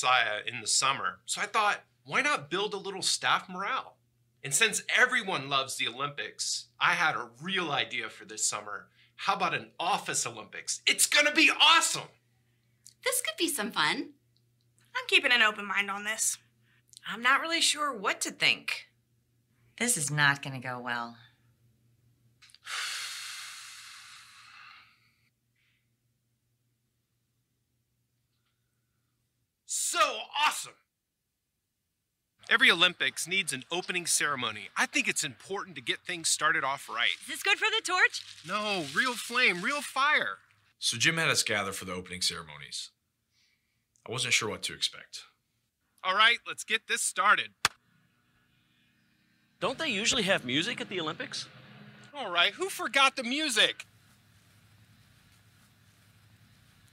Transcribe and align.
Messiah 0.00 0.40
in 0.46 0.60
the 0.60 0.66
summer. 0.66 1.18
So 1.26 1.40
I 1.40 1.46
thought, 1.46 1.80
why 2.04 2.22
not 2.22 2.50
build 2.50 2.72
a 2.72 2.78
little 2.78 3.02
staff 3.02 3.48
morale? 3.48 3.96
And 4.42 4.54
since 4.54 4.82
everyone 4.96 5.50
loves 5.50 5.76
the 5.76 5.88
Olympics, 5.88 6.68
I 6.80 6.92
had 6.94 7.16
a 7.16 7.28
real 7.42 7.70
idea 7.70 8.08
for 8.08 8.24
this 8.24 8.46
summer. 8.46 8.88
How 9.16 9.34
about 9.34 9.54
an 9.54 9.72
office 9.78 10.26
Olympics? 10.26 10.80
It's 10.86 11.06
gonna 11.06 11.32
be 11.32 11.50
awesome! 11.50 12.08
This 13.04 13.20
could 13.20 13.36
be 13.36 13.48
some 13.48 13.72
fun. 13.72 14.10
I'm 14.96 15.06
keeping 15.06 15.32
an 15.32 15.42
open 15.42 15.66
mind 15.66 15.90
on 15.90 16.04
this. 16.04 16.38
I'm 17.06 17.22
not 17.22 17.42
really 17.42 17.60
sure 17.60 17.94
what 17.94 18.22
to 18.22 18.30
think. 18.30 18.86
This 19.78 19.96
is 19.96 20.10
not 20.10 20.42
going 20.42 20.60
to 20.60 20.66
go 20.66 20.78
well. 20.78 21.16
So 29.90 29.98
awesome! 30.46 30.74
Every 32.48 32.70
Olympics 32.70 33.26
needs 33.26 33.52
an 33.52 33.64
opening 33.72 34.06
ceremony. 34.06 34.68
I 34.76 34.86
think 34.86 35.08
it's 35.08 35.24
important 35.24 35.74
to 35.74 35.82
get 35.82 35.98
things 35.98 36.28
started 36.28 36.62
off 36.62 36.88
right. 36.88 37.08
Is 37.22 37.26
this 37.26 37.42
good 37.42 37.58
for 37.58 37.66
the 37.76 37.82
torch? 37.84 38.24
No, 38.46 38.84
real 38.94 39.14
flame, 39.14 39.62
real 39.62 39.82
fire. 39.82 40.38
So 40.78 40.96
Jim 40.96 41.16
had 41.16 41.28
us 41.28 41.42
gather 41.42 41.72
for 41.72 41.86
the 41.86 41.92
opening 41.92 42.20
ceremonies. 42.20 42.90
I 44.08 44.12
wasn't 44.12 44.32
sure 44.32 44.48
what 44.48 44.62
to 44.62 44.74
expect. 44.74 45.24
All 46.04 46.14
right, 46.14 46.38
let's 46.46 46.62
get 46.62 46.86
this 46.86 47.02
started. 47.02 47.48
Don't 49.58 49.76
they 49.76 49.88
usually 49.88 50.22
have 50.22 50.44
music 50.44 50.80
at 50.80 50.88
the 50.88 51.00
Olympics? 51.00 51.48
All 52.14 52.30
right, 52.30 52.52
who 52.52 52.68
forgot 52.68 53.16
the 53.16 53.24
music? 53.24 53.86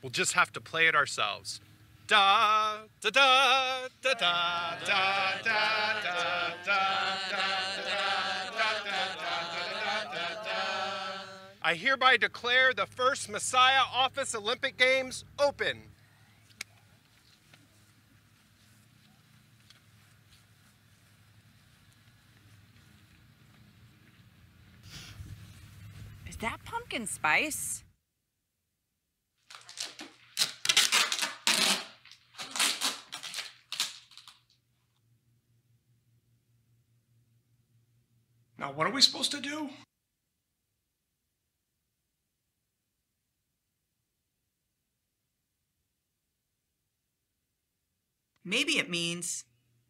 We'll 0.02 0.10
just 0.10 0.34
have 0.34 0.52
to 0.54 0.62
play 0.62 0.88
it 0.88 0.96
ourselves. 0.96 1.62
Da 2.08 2.78
da 3.02 3.10
da 3.10 3.90
da 4.02 4.14
da 4.14 4.14
da 4.14 4.80
da 5.44 5.44
da 5.44 6.64
da 6.66 6.98
I 11.62 11.76
hereby 11.76 12.16
declare 12.16 12.74
the 12.74 12.86
first 12.86 13.28
Messiah 13.28 13.84
Office 13.94 14.34
Olympic 14.34 14.78
Games 14.78 15.26
open. 15.38 15.82
Is 26.26 26.38
that 26.38 26.64
pumpkin 26.64 27.06
spice? 27.06 27.84
What 38.78 38.86
are 38.86 38.94
we 38.94 39.02
supposed 39.02 39.32
to 39.32 39.42
do? 39.42 39.72
Maybe 48.46 48.74
it 48.74 48.88
means, 48.88 49.46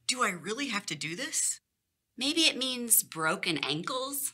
do 0.08 0.24
I 0.24 0.30
really 0.30 0.70
have 0.70 0.86
to 0.86 0.96
do 0.96 1.18
this? 1.18 1.60
Maybe 2.18 2.44
it 2.44 2.58
means 2.58 3.04
broken 3.04 3.58
ankles. 3.58 4.32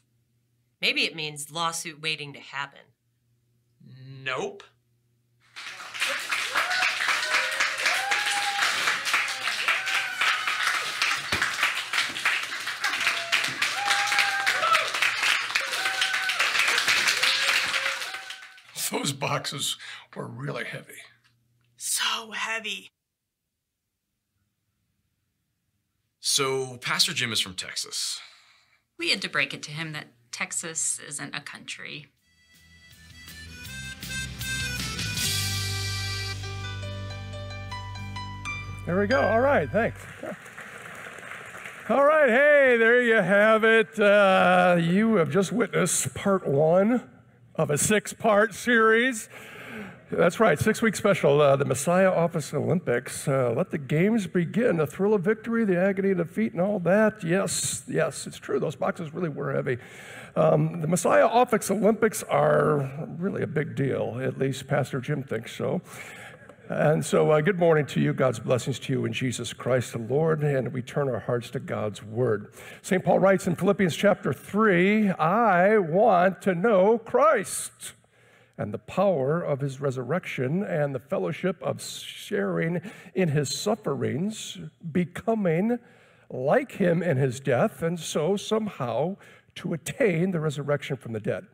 Maybe 0.80 1.02
it 1.02 1.16
means 1.16 1.52
lawsuit 1.52 2.00
waiting 2.00 2.32
to 2.34 2.40
happen. 2.40 2.94
Nope. 4.24 4.64
Those 18.94 19.12
boxes 19.12 19.76
were 20.16 20.28
really 20.28 20.66
heavy. 20.66 21.02
So 21.78 22.30
heavy. 22.32 22.92
So, 26.20 26.78
Pastor 26.78 27.12
Jim 27.12 27.34
is 27.34 27.40
from 27.40 27.56
Texas. 27.56 28.20
We 29.00 29.10
had 29.10 29.20
to 29.24 29.30
break 29.30 29.52
it 29.52 29.64
to 29.64 29.72
him 29.72 29.94
that 29.94 30.10
Texas 30.32 31.00
isn't 31.08 31.36
a 31.36 31.42
country. 31.42 32.12
There 38.86 39.00
we 39.00 39.08
go. 39.08 39.22
All 39.22 39.42
right, 39.42 39.68
thanks. 39.72 40.06
All 41.90 42.06
right, 42.06 42.30
hey, 42.30 42.78
there 42.78 43.02
you 43.02 43.16
have 43.16 43.64
it. 43.64 44.00
Uh, 44.00 44.78
you 44.80 45.16
have 45.16 45.32
just 45.32 45.52
witnessed 45.52 46.14
part 46.14 46.48
one 46.48 47.10
of 47.56 47.70
a 47.70 47.78
six 47.78 48.14
part 48.14 48.54
series. 48.54 49.30
That's 50.12 50.40
right, 50.40 50.60
six 50.60 50.82
week 50.82 50.96
special, 50.96 51.42
uh, 51.42 51.56
the 51.56 51.66
Messiah 51.66 52.12
Office 52.12 52.54
Olympics. 52.54 53.28
Uh, 53.28 53.52
let 53.56 53.72
the 53.72 53.80
games 53.80 54.28
begin. 54.28 54.78
The 54.78 54.86
thrill 54.86 55.16
of 55.16 55.22
victory, 55.22 55.66
the 55.66 55.80
agony 55.80 56.12
of 56.12 56.18
defeat, 56.18 56.52
and 56.52 56.62
all 56.62 56.80
that. 56.82 57.24
Yes, 57.24 57.84
yes, 57.88 58.28
it's 58.28 58.38
true. 58.38 58.60
Those 58.60 58.76
boxes 58.76 59.12
really 59.14 59.30
were 59.30 59.54
heavy. 59.54 59.80
Um, 60.36 60.82
the 60.82 60.88
Messiah 60.88 61.26
Office 61.26 61.72
Olympics 61.72 62.22
are 62.24 63.08
really 63.18 63.42
a 63.42 63.48
big 63.48 63.76
deal, 63.76 64.20
at 64.22 64.38
least 64.38 64.68
Pastor 64.68 65.00
Jim 65.00 65.24
thinks 65.24 65.56
so. 65.56 65.82
And 66.70 67.04
so, 67.04 67.30
uh, 67.30 67.42
good 67.42 67.60
morning 67.60 67.86
to 67.88 68.00
you. 68.00 68.14
God's 68.14 68.40
blessings 68.40 68.80
to 68.80 68.94
you 68.94 69.04
in 69.04 69.12
Jesus 69.12 69.52
Christ 69.52 69.92
the 69.92 69.98
Lord. 69.98 70.46
And 70.46 70.72
we 70.72 70.82
turn 70.82 71.10
our 71.10 71.20
hearts 71.20 71.50
to 71.52 71.60
God's 71.60 72.02
Word. 72.02 72.54
St. 72.82 73.04
Paul 73.04 73.20
writes 73.20 73.48
in 73.48 73.58
Philippians 73.58 73.94
chapter 73.98 74.32
3 74.32 75.10
I 75.12 75.78
want 75.78 76.42
to 76.44 76.56
know 76.56 76.98
Christ 77.00 77.94
and 78.58 78.74
the 78.74 78.78
power 78.78 79.42
of 79.42 79.60
his 79.60 79.82
resurrection 79.82 80.64
and 80.64 80.96
the 80.96 81.00
fellowship 81.00 81.62
of 81.62 81.82
sharing 81.82 82.80
in 83.14 83.28
his 83.28 83.54
sufferings, 83.54 84.58
becoming 84.90 85.80
like 86.30 86.72
him 86.74 87.04
in 87.04 87.18
his 87.18 87.42
death, 87.42 87.82
and 87.82 88.00
so 88.00 88.38
somehow 88.38 89.18
to 89.56 89.74
attain 89.74 90.32
the 90.32 90.40
resurrection 90.40 90.96
from 90.96 91.12
the 91.12 91.20
dead. 91.20 91.46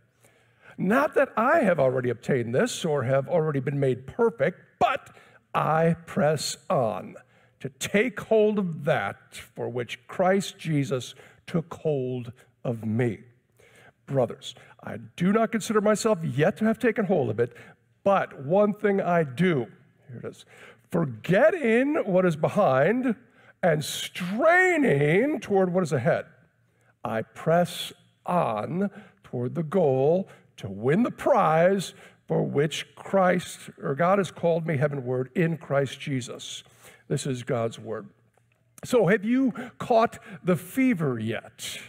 Not 0.77 1.15
that 1.15 1.29
I 1.35 1.61
have 1.61 1.79
already 1.79 2.11
obtained 2.11 2.53
this 2.53 2.85
or 2.85 3.03
have 3.03 3.27
already 3.27 3.59
been 3.59 3.79
made 3.79 4.05
perfect, 4.05 4.68
but 4.79 5.09
I 5.53 5.95
press 6.05 6.57
on 6.69 7.15
to 7.59 7.69
take 7.69 8.19
hold 8.19 8.57
of 8.57 8.85
that 8.85 9.35
for 9.35 9.69
which 9.69 10.07
Christ 10.07 10.57
Jesus 10.57 11.13
took 11.45 11.73
hold 11.73 12.31
of 12.63 12.85
me. 12.85 13.19
Brothers, 14.05 14.55
I 14.83 14.97
do 15.15 15.31
not 15.31 15.51
consider 15.51 15.81
myself 15.81 16.19
yet 16.23 16.57
to 16.57 16.65
have 16.65 16.79
taken 16.79 17.05
hold 17.05 17.29
of 17.29 17.39
it, 17.39 17.53
but 18.03 18.45
one 18.45 18.73
thing 18.73 19.01
I 19.01 19.23
do. 19.23 19.67
Here 20.07 20.21
it 20.23 20.25
is 20.25 20.45
forgetting 20.89 21.95
what 22.05 22.25
is 22.25 22.35
behind 22.35 23.15
and 23.61 23.83
straining 23.83 25.39
toward 25.39 25.73
what 25.73 25.83
is 25.83 25.91
ahead. 25.91 26.25
I 27.03 27.21
press 27.21 27.91
on 28.25 28.89
toward 29.23 29.55
the 29.55 29.63
goal 29.63 30.29
to 30.57 30.69
win 30.69 31.03
the 31.03 31.11
prize 31.11 31.93
for 32.29 32.43
which 32.43 32.85
Christ 32.95 33.71
or 33.81 33.95
God 33.95 34.19
has 34.19 34.29
called 34.29 34.67
me 34.67 34.77
heavenward 34.77 35.31
in 35.33 35.57
Christ 35.57 35.99
Jesus. 35.99 36.63
This 37.07 37.25
is 37.25 37.41
God's 37.41 37.79
word. 37.79 38.07
So, 38.85 39.07
have 39.07 39.25
you 39.25 39.51
caught 39.79 40.19
the 40.43 40.55
fever 40.55 41.17
yet? 41.17 41.79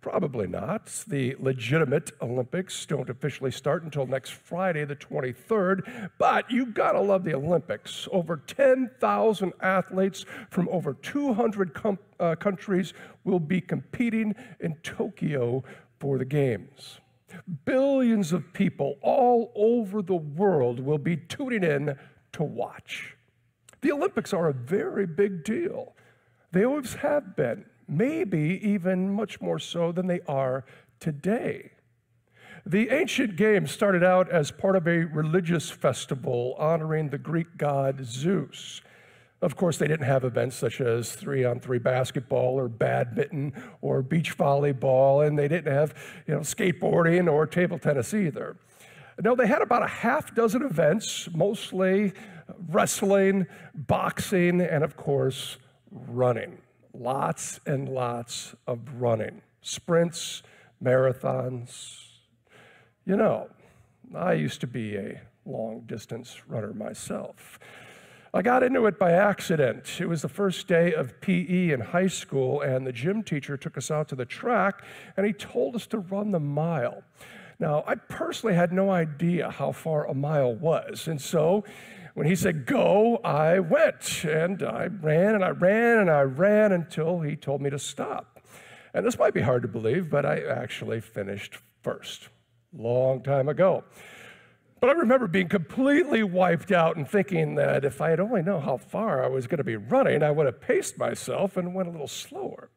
Probably 0.00 0.46
not. 0.46 0.86
The 1.06 1.36
legitimate 1.38 2.10
Olympics 2.22 2.86
don't 2.86 3.10
officially 3.10 3.50
start 3.50 3.82
until 3.82 4.06
next 4.06 4.30
Friday, 4.30 4.86
the 4.86 4.96
23rd, 4.96 6.10
but 6.18 6.50
you 6.50 6.64
gotta 6.64 7.00
love 7.00 7.22
the 7.22 7.34
Olympics. 7.34 8.08
Over 8.12 8.38
10,000 8.38 9.52
athletes 9.60 10.24
from 10.48 10.70
over 10.70 10.94
200 10.94 11.74
com- 11.74 11.98
uh, 12.18 12.34
countries 12.36 12.94
will 13.24 13.40
be 13.40 13.60
competing 13.60 14.34
in 14.60 14.76
Tokyo 14.76 15.62
for 16.00 16.16
the 16.16 16.24
Games. 16.24 16.98
Billions 17.64 18.32
of 18.32 18.52
people 18.52 18.96
all 19.02 19.52
over 19.54 20.02
the 20.02 20.14
world 20.14 20.80
will 20.80 20.98
be 20.98 21.16
tuning 21.16 21.64
in 21.64 21.96
to 22.32 22.42
watch. 22.42 23.16
The 23.80 23.92
Olympics 23.92 24.32
are 24.32 24.48
a 24.48 24.54
very 24.54 25.06
big 25.06 25.44
deal. 25.44 25.94
They 26.52 26.64
always 26.64 26.94
have 26.94 27.36
been, 27.36 27.66
maybe 27.88 28.60
even 28.62 29.10
much 29.10 29.40
more 29.40 29.58
so 29.58 29.92
than 29.92 30.06
they 30.06 30.20
are 30.26 30.64
today. 31.00 31.72
The 32.66 32.88
ancient 32.88 33.36
games 33.36 33.70
started 33.70 34.02
out 34.02 34.30
as 34.30 34.50
part 34.50 34.76
of 34.76 34.86
a 34.86 35.04
religious 35.04 35.70
festival 35.70 36.54
honoring 36.58 37.10
the 37.10 37.18
Greek 37.18 37.58
god 37.58 38.06
Zeus. 38.06 38.80
Of 39.44 39.56
course, 39.56 39.76
they 39.76 39.86
didn't 39.86 40.06
have 40.06 40.24
events 40.24 40.56
such 40.56 40.80
as 40.80 41.12
three 41.12 41.44
on 41.44 41.60
three 41.60 41.78
basketball 41.78 42.58
or 42.58 42.66
badminton 42.66 43.52
or 43.82 44.00
beach 44.00 44.38
volleyball, 44.38 45.26
and 45.26 45.38
they 45.38 45.48
didn't 45.48 45.70
have 45.70 45.92
you 46.26 46.32
know, 46.32 46.40
skateboarding 46.40 47.30
or 47.30 47.46
table 47.46 47.78
tennis 47.78 48.14
either. 48.14 48.56
No, 49.22 49.36
they 49.36 49.46
had 49.46 49.60
about 49.60 49.82
a 49.82 49.86
half 49.86 50.34
dozen 50.34 50.62
events, 50.62 51.28
mostly 51.34 52.14
wrestling, 52.70 53.46
boxing, 53.74 54.62
and 54.62 54.82
of 54.82 54.96
course, 54.96 55.58
running. 55.90 56.56
Lots 56.94 57.60
and 57.66 57.86
lots 57.86 58.54
of 58.66 58.80
running, 58.94 59.42
sprints, 59.60 60.42
marathons. 60.82 61.98
You 63.04 63.18
know, 63.18 63.50
I 64.14 64.32
used 64.32 64.62
to 64.62 64.66
be 64.66 64.96
a 64.96 65.20
long 65.44 65.82
distance 65.86 66.48
runner 66.48 66.72
myself. 66.72 67.58
I 68.36 68.42
got 68.42 68.64
into 68.64 68.86
it 68.86 68.98
by 68.98 69.12
accident. 69.12 70.00
It 70.00 70.08
was 70.08 70.22
the 70.22 70.28
first 70.28 70.66
day 70.66 70.92
of 70.92 71.20
PE 71.20 71.70
in 71.70 71.78
high 71.78 72.08
school, 72.08 72.62
and 72.62 72.84
the 72.84 72.90
gym 72.90 73.22
teacher 73.22 73.56
took 73.56 73.78
us 73.78 73.92
out 73.92 74.08
to 74.08 74.16
the 74.16 74.24
track 74.24 74.82
and 75.16 75.24
he 75.24 75.32
told 75.32 75.76
us 75.76 75.86
to 75.86 76.00
run 76.00 76.32
the 76.32 76.40
mile. 76.40 77.04
Now, 77.60 77.84
I 77.86 77.94
personally 77.94 78.56
had 78.56 78.72
no 78.72 78.90
idea 78.90 79.52
how 79.52 79.70
far 79.70 80.08
a 80.08 80.14
mile 80.14 80.52
was, 80.52 81.06
and 81.06 81.22
so 81.22 81.62
when 82.14 82.26
he 82.26 82.34
said 82.34 82.66
go, 82.66 83.18
I 83.18 83.60
went 83.60 84.24
and 84.24 84.64
I 84.64 84.86
ran 84.86 85.36
and 85.36 85.44
I 85.44 85.50
ran 85.50 85.98
and 85.98 86.10
I 86.10 86.22
ran 86.22 86.72
until 86.72 87.20
he 87.20 87.36
told 87.36 87.62
me 87.62 87.70
to 87.70 87.78
stop. 87.78 88.40
And 88.94 89.06
this 89.06 89.16
might 89.16 89.34
be 89.34 89.42
hard 89.42 89.62
to 89.62 89.68
believe, 89.68 90.10
but 90.10 90.26
I 90.26 90.40
actually 90.40 91.00
finished 91.00 91.58
first. 91.82 92.30
Long 92.76 93.22
time 93.22 93.48
ago. 93.48 93.84
But 94.84 94.96
I 94.98 95.00
remember 95.00 95.26
being 95.26 95.48
completely 95.48 96.22
wiped 96.22 96.70
out 96.70 96.96
and 96.96 97.08
thinking 97.08 97.54
that 97.54 97.86
if 97.86 98.02
I 98.02 98.10
had 98.10 98.20
only 98.20 98.42
known 98.42 98.60
how 98.60 98.76
far 98.76 99.24
I 99.24 99.28
was 99.28 99.46
going 99.46 99.56
to 99.56 99.64
be 99.64 99.76
running, 99.76 100.22
I 100.22 100.30
would 100.30 100.44
have 100.44 100.60
paced 100.60 100.98
myself 100.98 101.56
and 101.56 101.74
went 101.74 101.88
a 101.88 101.90
little 101.90 102.06
slower. 102.06 102.68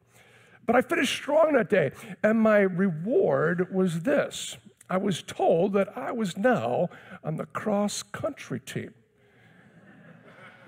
But 0.64 0.74
I 0.74 0.80
finished 0.80 1.12
strong 1.12 1.52
that 1.52 1.68
day, 1.68 1.92
and 2.22 2.40
my 2.40 2.60
reward 2.60 3.74
was 3.74 4.00
this 4.00 4.56
I 4.88 4.96
was 4.96 5.22
told 5.22 5.74
that 5.74 5.98
I 5.98 6.12
was 6.12 6.38
now 6.38 6.88
on 7.22 7.36
the 7.36 7.44
cross 7.44 8.02
country 8.02 8.60
team. 8.60 8.94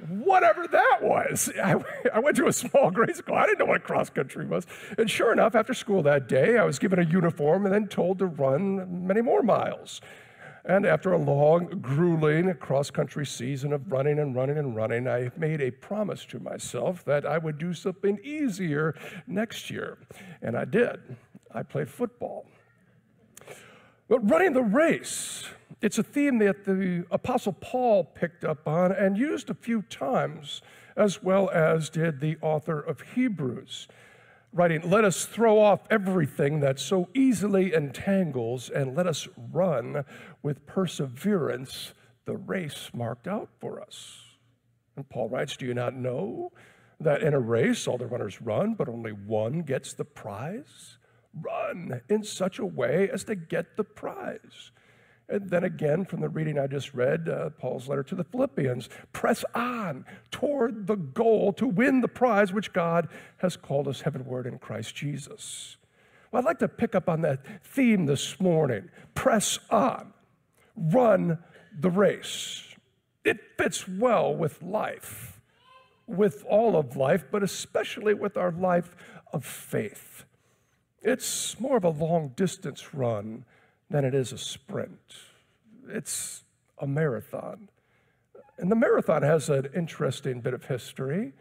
Whatever 0.08 0.68
that 0.68 0.98
was. 1.00 1.50
I, 1.64 1.76
I 2.12 2.18
went 2.18 2.36
to 2.36 2.48
a 2.48 2.52
small 2.52 2.90
grade 2.90 3.16
school. 3.16 3.36
I 3.36 3.46
didn't 3.46 3.60
know 3.60 3.64
what 3.64 3.84
cross 3.84 4.10
country 4.10 4.44
was. 4.44 4.66
And 4.98 5.10
sure 5.10 5.32
enough, 5.32 5.54
after 5.54 5.72
school 5.72 6.02
that 6.02 6.28
day, 6.28 6.58
I 6.58 6.64
was 6.64 6.78
given 6.78 6.98
a 6.98 7.04
uniform 7.04 7.64
and 7.64 7.74
then 7.74 7.88
told 7.88 8.18
to 8.18 8.26
run 8.26 9.06
many 9.06 9.22
more 9.22 9.42
miles. 9.42 10.02
And 10.64 10.84
after 10.84 11.12
a 11.12 11.18
long, 11.18 11.66
grueling 11.80 12.52
cross 12.54 12.90
country 12.90 13.24
season 13.24 13.72
of 13.72 13.90
running 13.90 14.18
and 14.18 14.34
running 14.34 14.58
and 14.58 14.76
running, 14.76 15.08
I 15.08 15.30
made 15.36 15.60
a 15.60 15.70
promise 15.70 16.24
to 16.26 16.38
myself 16.38 17.04
that 17.06 17.24
I 17.24 17.38
would 17.38 17.58
do 17.58 17.72
something 17.72 18.18
easier 18.22 18.94
next 19.26 19.70
year. 19.70 19.98
And 20.42 20.56
I 20.56 20.66
did. 20.66 21.16
I 21.52 21.62
played 21.62 21.88
football. 21.88 22.46
But 24.08 24.28
running 24.28 24.52
the 24.52 24.62
race, 24.62 25.48
it's 25.80 25.98
a 25.98 26.02
theme 26.02 26.38
that 26.38 26.64
the 26.64 27.06
Apostle 27.10 27.54
Paul 27.54 28.04
picked 28.04 28.44
up 28.44 28.68
on 28.68 28.92
and 28.92 29.16
used 29.16 29.48
a 29.48 29.54
few 29.54 29.82
times, 29.82 30.60
as 30.96 31.22
well 31.22 31.48
as 31.50 31.88
did 31.88 32.20
the 32.20 32.36
author 32.42 32.80
of 32.80 33.00
Hebrews 33.14 33.88
writing, 34.52 34.88
Let 34.88 35.04
us 35.04 35.24
throw 35.24 35.58
off 35.58 35.80
everything 35.90 36.60
that 36.60 36.78
so 36.78 37.08
easily 37.14 37.72
entangles 37.74 38.70
and 38.70 38.94
let 38.94 39.06
us 39.06 39.28
run 39.52 40.04
with 40.42 40.66
perseverance 40.66 41.94
the 42.24 42.36
race 42.36 42.90
marked 42.94 43.26
out 43.26 43.48
for 43.60 43.80
us. 43.80 44.18
And 44.96 45.08
Paul 45.08 45.28
writes, 45.28 45.56
Do 45.56 45.66
you 45.66 45.74
not 45.74 45.94
know 45.94 46.52
that 47.00 47.22
in 47.22 47.34
a 47.34 47.40
race 47.40 47.86
all 47.86 47.98
the 47.98 48.06
runners 48.06 48.42
run, 48.42 48.74
but 48.74 48.88
only 48.88 49.12
one 49.12 49.62
gets 49.62 49.94
the 49.94 50.04
prize? 50.04 50.98
Run 51.34 52.02
in 52.08 52.24
such 52.24 52.58
a 52.58 52.66
way 52.66 53.08
as 53.12 53.24
to 53.24 53.34
get 53.34 53.76
the 53.76 53.84
prize. 53.84 54.72
And 55.30 55.48
then 55.48 55.62
again, 55.62 56.04
from 56.04 56.20
the 56.20 56.28
reading 56.28 56.58
I 56.58 56.66
just 56.66 56.92
read, 56.92 57.28
uh, 57.28 57.50
Paul's 57.50 57.88
letter 57.88 58.02
to 58.02 58.16
the 58.16 58.24
Philippians 58.24 58.88
press 59.12 59.44
on 59.54 60.04
toward 60.32 60.88
the 60.88 60.96
goal 60.96 61.52
to 61.52 61.68
win 61.68 62.00
the 62.00 62.08
prize 62.08 62.52
which 62.52 62.72
God 62.72 63.08
has 63.38 63.56
called 63.56 63.86
us 63.86 64.00
heavenward 64.00 64.46
in 64.46 64.58
Christ 64.58 64.96
Jesus. 64.96 65.76
Well, 66.32 66.42
I'd 66.42 66.46
like 66.46 66.58
to 66.58 66.68
pick 66.68 66.96
up 66.96 67.08
on 67.08 67.20
that 67.22 67.44
theme 67.64 68.06
this 68.06 68.40
morning 68.40 68.90
press 69.14 69.60
on, 69.70 70.12
run 70.74 71.38
the 71.78 71.90
race. 71.90 72.74
It 73.24 73.38
fits 73.56 73.86
well 73.86 74.34
with 74.34 74.60
life, 74.62 75.40
with 76.08 76.44
all 76.48 76.76
of 76.76 76.96
life, 76.96 77.24
but 77.30 77.44
especially 77.44 78.14
with 78.14 78.36
our 78.36 78.50
life 78.50 78.96
of 79.32 79.44
faith. 79.44 80.24
It's 81.02 81.58
more 81.60 81.76
of 81.76 81.84
a 81.84 81.90
long 81.90 82.32
distance 82.34 82.92
run 82.92 83.44
than 83.90 84.04
it 84.04 84.14
is 84.14 84.32
a 84.32 84.38
sprint. 84.38 85.16
It's 85.88 86.44
a 86.78 86.86
marathon. 86.86 87.68
And 88.58 88.70
the 88.70 88.76
marathon 88.76 89.22
has 89.22 89.48
an 89.48 89.68
interesting 89.74 90.40
bit 90.40 90.54
of 90.54 90.66
history. 90.66 91.32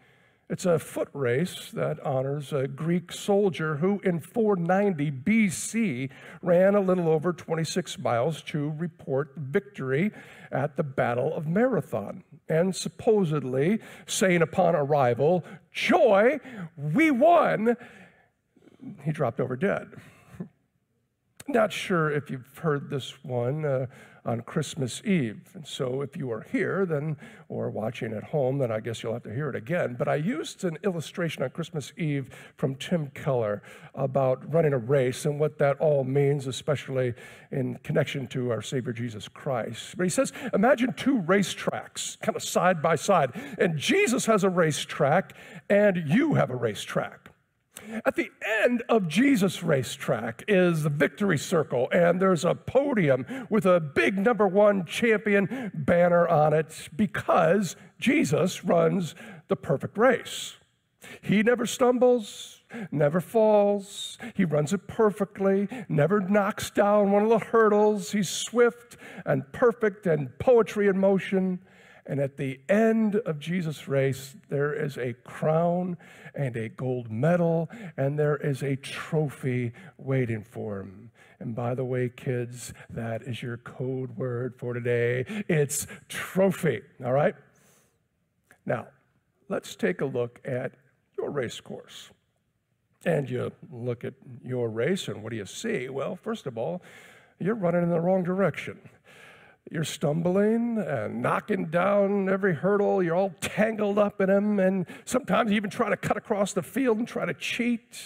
It's 0.50 0.66
a 0.66 0.80
foot 0.80 1.10
race 1.13 1.69
that 1.74 2.00
honors 2.00 2.51
a 2.51 2.68
Greek 2.68 3.12
soldier 3.12 3.75
who, 3.75 4.00
in 4.04 4.19
490 4.19 5.12
BC, 5.12 6.10
ran 6.42 6.74
a 6.74 6.80
little 6.80 7.07
over 7.07 7.34
26 7.34 8.00
miles 8.00 8.42
to 8.44 8.72
report 8.72 9.34
victory 9.38 10.12
at 10.51 10.75
the 10.75 10.81
Battle 10.81 11.36
of 11.36 11.46
Marathon. 11.46 12.24
And 12.48 12.75
supposedly 12.75 13.80
saying 14.07 14.42
upon 14.42 14.75
arrival, 14.75 15.46
Joy, 15.72 16.40
we 16.75 17.12
won, 17.12 17.78
he 19.03 19.12
dropped 19.12 19.39
over 19.39 19.56
dead. 19.56 19.91
Not 21.50 21.74
sure 21.74 22.12
if 22.12 22.29
you've 22.29 22.60
heard 22.60 22.91
this 22.91 23.24
one 23.24 23.65
uh, 23.65 23.88
on 24.24 24.41
Christmas 24.41 25.01
Eve. 25.03 25.41
And 25.56 25.65
so 25.65 26.03
if 26.03 26.15
you 26.15 26.32
are 26.32 26.46
here 26.51 26.86
then 26.86 27.18
or 27.48 27.72
watching 27.72 28.13
at 28.13 28.24
home, 28.24 28.60
then 28.60 28.72
I 28.72 28.79
guess 28.79 29.01
you'll 29.01 29.13
have 29.13 29.24
to 29.24 29.34
hear 29.34 29.50
it 29.50 29.56
again. 29.56 29.96
But 29.98 30.08
I 30.08 30.15
used 30.15 30.63
an 30.63 30.77
illustration 30.84 31.41
on 31.41 31.50
Christmas 31.50 31.91
Eve 31.98 32.29
from 32.56 32.75
Tim 32.75 33.08
Keller 33.15 33.63
about 33.96 34.53
running 34.53 34.74
a 34.74 34.77
race 34.77 35.25
and 35.25 35.39
what 35.39 35.58
that 35.58 35.77
all 35.79 36.03
means, 36.03 36.46
especially 36.46 37.15
in 37.51 37.79
connection 37.79 38.27
to 38.27 38.51
our 38.51 38.62
Savior 38.62 38.94
Jesus 38.94 39.27
Christ. 39.27 39.98
But 39.98 40.03
he 40.03 40.12
says, 40.12 40.32
imagine 40.53 40.94
two 40.94 41.20
racetracks 41.24 42.20
kind 42.20 42.36
of 42.36 42.44
side 42.44 42.79
by 42.79 42.96
side, 42.96 43.32
and 43.58 43.75
Jesus 43.75 44.27
has 44.27 44.44
a 44.44 44.50
racetrack 44.50 45.34
and 45.68 46.08
you 46.08 46.36
have 46.36 46.51
a 46.51 46.56
racetrack. 46.56 47.28
At 48.05 48.15
the 48.15 48.29
end 48.63 48.84
of 48.88 49.08
Jesus' 49.08 49.63
racetrack 49.63 50.43
is 50.48 50.84
the 50.84 50.89
victory 50.89 51.38
circle, 51.38 51.89
and 51.91 52.22
there's 52.22 52.46
a 52.46 52.53
podium 52.53 53.25
with 53.50 53.65
a 53.65 53.79
big 53.79 54.17
number 54.17 54.48
one 54.48 54.86
champion 54.86 55.72
banner 55.74 56.27
on 56.27 56.53
it 56.53 56.89
because 56.96 57.75
Jesus 58.00 58.63
runs 58.63 59.15
the 59.48 59.55
perfect 59.55 59.98
race. 59.98 60.58
He 61.22 61.41
never 61.41 61.65
stumbles, 61.65 62.62
never 62.91 63.19
falls. 63.19 64.17
He 64.36 64.46
runs 64.46 64.74
it 64.74 64.88
perfectly, 64.88 65.67
never 65.88 66.19
knocks 66.19 66.69
down 66.69 67.12
one 67.12 67.24
of 67.24 67.29
the 67.29 67.39
hurdles. 67.39 68.12
He's 68.12 68.29
swift 68.29 68.98
and 69.25 69.51
perfect 69.51 70.05
and 70.05 70.38
poetry 70.38 70.88
in 70.88 71.00
motion. 71.00 71.60
And 72.06 72.20
at 72.20 72.38
the 72.38 72.60
end 72.68 73.15
of 73.15 73.39
Jesus' 73.39 73.88
race, 73.88 74.36
there 74.50 74.74
is 74.74 74.98
a 74.98 75.13
crown 75.13 75.98
and 76.34 76.56
a 76.56 76.70
gold 76.70 77.12
medal, 77.12 77.70
and 77.98 78.18
there 78.18 78.38
is 78.38 78.63
a 78.63 78.75
trophy 78.75 79.74
waiting 79.98 80.44
for 80.44 80.79
him. 80.79 81.12
And 81.39 81.56
by 81.56 81.75
the 81.75 81.86
way, 81.86 82.10
kids, 82.10 82.74
that 82.89 83.22
is 83.24 83.41
your 83.41 83.58
code 83.58 84.18
word 84.18 84.56
for 84.58 84.74
today. 84.74 85.25
It's 85.48 85.88
trophy, 86.08 86.82
all 87.03 87.13
right? 87.13 87.36
Now, 88.65 88.88
let's 89.48 89.75
take 89.75 90.01
a 90.01 90.06
look 90.06 90.41
at 90.44 90.74
your 91.18 91.29
race 91.29 91.60
course. 91.60 92.10
And 93.06 93.29
you 93.29 93.51
look 93.72 94.03
at 94.03 94.15
your 94.44 94.70
race, 94.70 95.08
and 95.08 95.24
what 95.24 95.29
do 95.29 95.38
you 95.38 95.46
see? 95.46 95.88
Well, 95.88 96.18
first 96.18 96.46
of 96.46 96.58
all, 96.58 96.82
you're 97.39 97.56
running 97.56 97.84
in 97.84 97.89
the 97.89 98.01
wrong 98.01 98.24
direction. 98.24 98.77
You're 99.71 99.83
stumbling 99.83 100.79
and 100.79 101.21
knocking 101.21 101.65
down 101.65 102.27
every 102.27 102.55
hurdle. 102.55 103.03
You're 103.03 103.15
all 103.15 103.35
tangled 103.39 103.99
up 103.99 104.19
in 104.19 104.27
them. 104.27 104.59
And 104.59 104.88
sometimes 105.05 105.51
you 105.51 105.57
even 105.57 105.69
try 105.69 105.89
to 105.89 105.97
cut 105.97 106.17
across 106.17 106.53
the 106.53 106.63
field 106.63 106.97
and 106.97 107.07
try 107.07 107.25
to 107.25 107.35
cheat. 107.35 108.01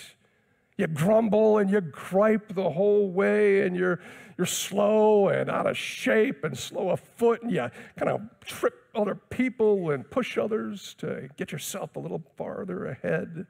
You 0.78 0.88
grumble 0.88 1.60
and 1.60 1.70
you 1.70 1.80
gripe 1.80 2.54
the 2.56 2.72
whole 2.72 3.10
way, 3.10 3.62
and 3.62 3.76
you're, 3.76 4.00
you're 4.38 4.48
slow 4.48 5.30
and 5.30 5.50
out 5.50 5.68
of 5.68 5.78
shape 5.78 6.44
and 6.44 6.58
slow 6.58 6.90
of 6.90 7.00
foot, 7.00 7.44
and 7.44 7.52
you 7.52 7.70
kind 7.96 8.10
of 8.10 8.22
trip 8.44 8.74
other 8.96 9.16
people 9.16 9.92
and 9.92 10.10
push 10.10 10.38
others 10.38 10.96
to 10.96 11.30
get 11.38 11.52
yourself 11.52 11.96
a 11.96 12.00
little 12.00 12.24
farther 12.36 12.88
ahead. 12.88 13.46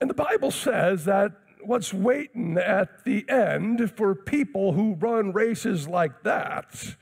And 0.00 0.10
the 0.10 0.14
Bible 0.14 0.50
says 0.50 1.04
that 1.04 1.32
what's 1.66 1.92
waiting 1.92 2.56
at 2.58 3.04
the 3.04 3.28
end 3.28 3.90
for 3.96 4.14
people 4.14 4.72
who 4.72 4.94
run 4.94 5.32
races 5.32 5.88
like 5.88 6.22
that 6.22 6.96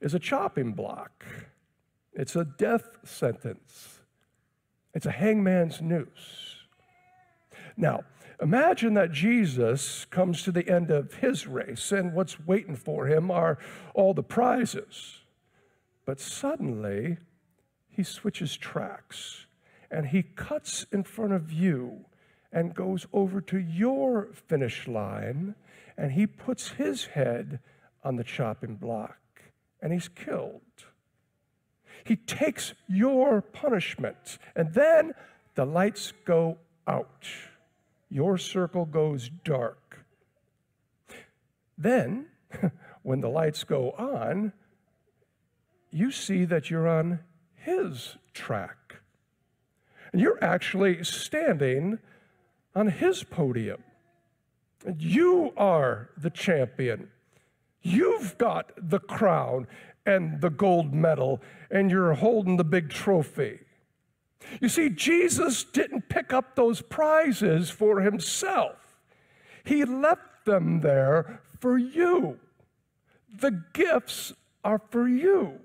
is 0.00 0.14
a 0.14 0.18
chopping 0.18 0.72
block. 0.72 1.24
It's 2.12 2.36
a 2.36 2.44
death 2.44 2.98
sentence. 3.04 4.00
It's 4.94 5.06
a 5.06 5.10
hangman's 5.10 5.80
noose. 5.80 6.56
Now, 7.76 8.04
imagine 8.40 8.94
that 8.94 9.12
Jesus 9.12 10.06
comes 10.06 10.42
to 10.42 10.52
the 10.52 10.68
end 10.68 10.90
of 10.90 11.14
his 11.14 11.46
race, 11.46 11.92
and 11.92 12.14
what's 12.14 12.46
waiting 12.46 12.76
for 12.76 13.06
him 13.06 13.30
are 13.30 13.58
all 13.94 14.14
the 14.14 14.22
prizes. 14.22 15.18
But 16.06 16.20
suddenly, 16.20 17.18
he 17.88 18.02
switches 18.02 18.56
tracks 18.56 19.46
and 19.90 20.06
he 20.06 20.22
cuts 20.22 20.86
in 20.92 21.02
front 21.02 21.32
of 21.32 21.52
you 21.52 22.04
and 22.52 22.74
goes 22.74 23.06
over 23.12 23.40
to 23.40 23.58
your 23.58 24.28
finish 24.32 24.86
line 24.86 25.54
and 25.96 26.12
he 26.12 26.26
puts 26.26 26.68
his 26.68 27.06
head 27.06 27.60
on 28.04 28.16
the 28.16 28.24
chopping 28.24 28.76
block 28.76 29.18
and 29.80 29.92
he's 29.92 30.08
killed. 30.08 30.60
He 32.04 32.16
takes 32.16 32.74
your 32.88 33.40
punishment 33.40 34.38
and 34.54 34.72
then 34.74 35.12
the 35.54 35.64
lights 35.64 36.12
go 36.24 36.58
out. 36.86 37.26
Your 38.08 38.38
circle 38.38 38.84
goes 38.84 39.30
dark. 39.44 40.04
Then, 41.76 42.26
when 43.02 43.20
the 43.20 43.28
lights 43.28 43.64
go 43.64 43.90
on, 43.92 44.52
you 45.90 46.10
see 46.10 46.44
that 46.44 46.70
you're 46.70 46.88
on 46.88 47.20
his 47.54 48.16
track. 48.32 48.96
And 50.12 50.20
you're 50.20 50.42
actually 50.42 51.02
standing 51.04 51.98
on 52.76 52.88
his 52.88 53.24
podium. 53.24 53.82
You 54.98 55.52
are 55.56 56.10
the 56.16 56.30
champion. 56.30 57.08
You've 57.80 58.36
got 58.38 58.70
the 58.76 59.00
crown 59.00 59.66
and 60.04 60.40
the 60.40 60.50
gold 60.50 60.94
medal, 60.94 61.40
and 61.70 61.90
you're 61.90 62.14
holding 62.14 62.58
the 62.58 62.64
big 62.64 62.90
trophy. 62.90 63.60
You 64.60 64.68
see, 64.68 64.90
Jesus 64.90 65.64
didn't 65.64 66.08
pick 66.08 66.32
up 66.32 66.54
those 66.54 66.82
prizes 66.82 67.70
for 67.70 68.02
himself, 68.02 68.76
he 69.64 69.84
left 69.84 70.44
them 70.44 70.82
there 70.82 71.40
for 71.58 71.76
you. 71.76 72.38
The 73.40 73.64
gifts 73.72 74.32
are 74.62 74.80
for 74.90 75.08
you. 75.08 75.58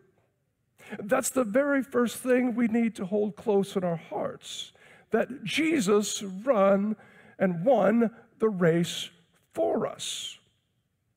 That's 1.00 1.30
the 1.30 1.44
very 1.44 1.84
first 1.84 2.18
thing 2.18 2.56
we 2.56 2.68
need 2.68 2.96
to 2.96 3.06
hold 3.06 3.36
close 3.36 3.76
in 3.76 3.84
our 3.84 3.96
hearts 3.96 4.74
that 5.12 5.44
Jesus 5.44 6.24
run 6.24 6.96
and 7.38 7.64
won 7.64 8.12
the 8.40 8.50
race 8.50 9.10
for 9.54 9.88
us. 9.88 10.38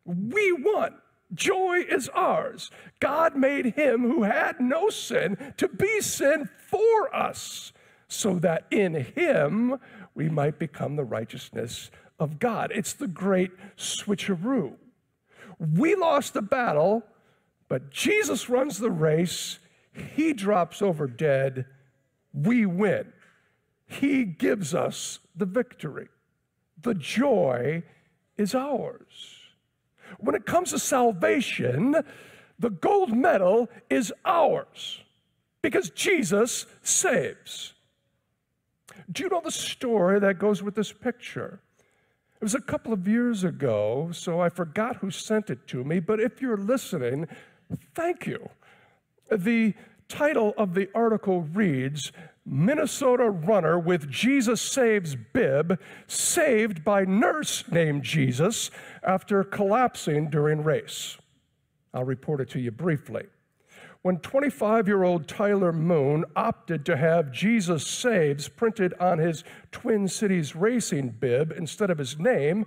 We 0.04 0.52
won. 0.52 0.96
Joy 1.32 1.84
is 1.88 2.08
ours. 2.10 2.70
God 3.00 3.36
made 3.36 3.74
him 3.74 4.02
who 4.02 4.22
had 4.22 4.60
no 4.60 4.90
sin 4.90 5.54
to 5.56 5.68
be 5.68 6.00
sin 6.00 6.48
for 6.68 7.14
us, 7.14 7.72
so 8.08 8.38
that 8.38 8.66
in 8.70 8.94
him 8.94 9.78
we 10.14 10.28
might 10.28 10.58
become 10.58 10.96
the 10.96 11.04
righteousness 11.04 11.90
of 12.18 12.38
God. 12.38 12.70
It's 12.74 12.92
the 12.92 13.08
great 13.08 13.50
switcheroo. 13.76 14.74
We 15.58 15.94
lost 15.94 16.34
the 16.34 16.42
battle, 16.42 17.02
but 17.68 17.90
Jesus 17.90 18.48
runs 18.48 18.78
the 18.78 18.90
race. 18.90 19.58
He 20.14 20.32
drops 20.32 20.82
over 20.82 21.06
dead. 21.06 21.66
We 22.32 22.66
win. 22.66 23.12
He 23.86 24.24
gives 24.24 24.74
us 24.74 25.20
the 25.34 25.46
victory. 25.46 26.08
The 26.80 26.94
joy 26.94 27.82
is 28.36 28.54
ours. 28.54 29.40
When 30.18 30.34
it 30.34 30.46
comes 30.46 30.70
to 30.70 30.78
salvation, 30.78 31.96
the 32.58 32.70
gold 32.70 33.16
medal 33.16 33.68
is 33.90 34.12
ours 34.24 35.02
because 35.62 35.90
Jesus 35.90 36.66
saves. 36.82 37.74
Do 39.10 39.22
you 39.22 39.28
know 39.28 39.40
the 39.44 39.50
story 39.50 40.20
that 40.20 40.38
goes 40.38 40.62
with 40.62 40.74
this 40.74 40.92
picture? 40.92 41.60
It 42.40 42.44
was 42.44 42.54
a 42.54 42.60
couple 42.60 42.92
of 42.92 43.08
years 43.08 43.44
ago, 43.44 44.10
so 44.12 44.40
I 44.40 44.48
forgot 44.48 44.96
who 44.96 45.10
sent 45.10 45.50
it 45.50 45.66
to 45.68 45.82
me, 45.82 46.00
but 46.00 46.20
if 46.20 46.42
you're 46.42 46.56
listening, 46.56 47.26
thank 47.94 48.26
you. 48.26 48.50
The 49.30 49.74
title 50.08 50.52
of 50.58 50.74
the 50.74 50.88
article 50.94 51.42
reads 51.42 52.12
Minnesota 52.46 53.30
runner 53.30 53.78
with 53.78 54.10
Jesus 54.10 54.60
Saves 54.60 55.16
bib, 55.16 55.80
saved 56.06 56.84
by 56.84 57.04
nurse 57.04 57.64
named 57.70 58.02
Jesus 58.02 58.70
after 59.02 59.42
collapsing 59.44 60.28
during 60.28 60.62
race. 60.62 61.16
I'll 61.94 62.04
report 62.04 62.40
it 62.40 62.50
to 62.50 62.60
you 62.60 62.70
briefly. 62.70 63.24
When 64.02 64.18
25 64.18 64.86
year 64.86 65.02
old 65.02 65.26
Tyler 65.26 65.72
Moon 65.72 66.26
opted 66.36 66.84
to 66.84 66.96
have 66.96 67.32
Jesus 67.32 67.86
Saves 67.86 68.48
printed 68.48 68.92
on 69.00 69.18
his 69.18 69.44
Twin 69.72 70.08
Cities 70.08 70.54
racing 70.54 71.16
bib 71.18 71.54
instead 71.56 71.88
of 71.88 71.96
his 71.96 72.18
name, 72.18 72.66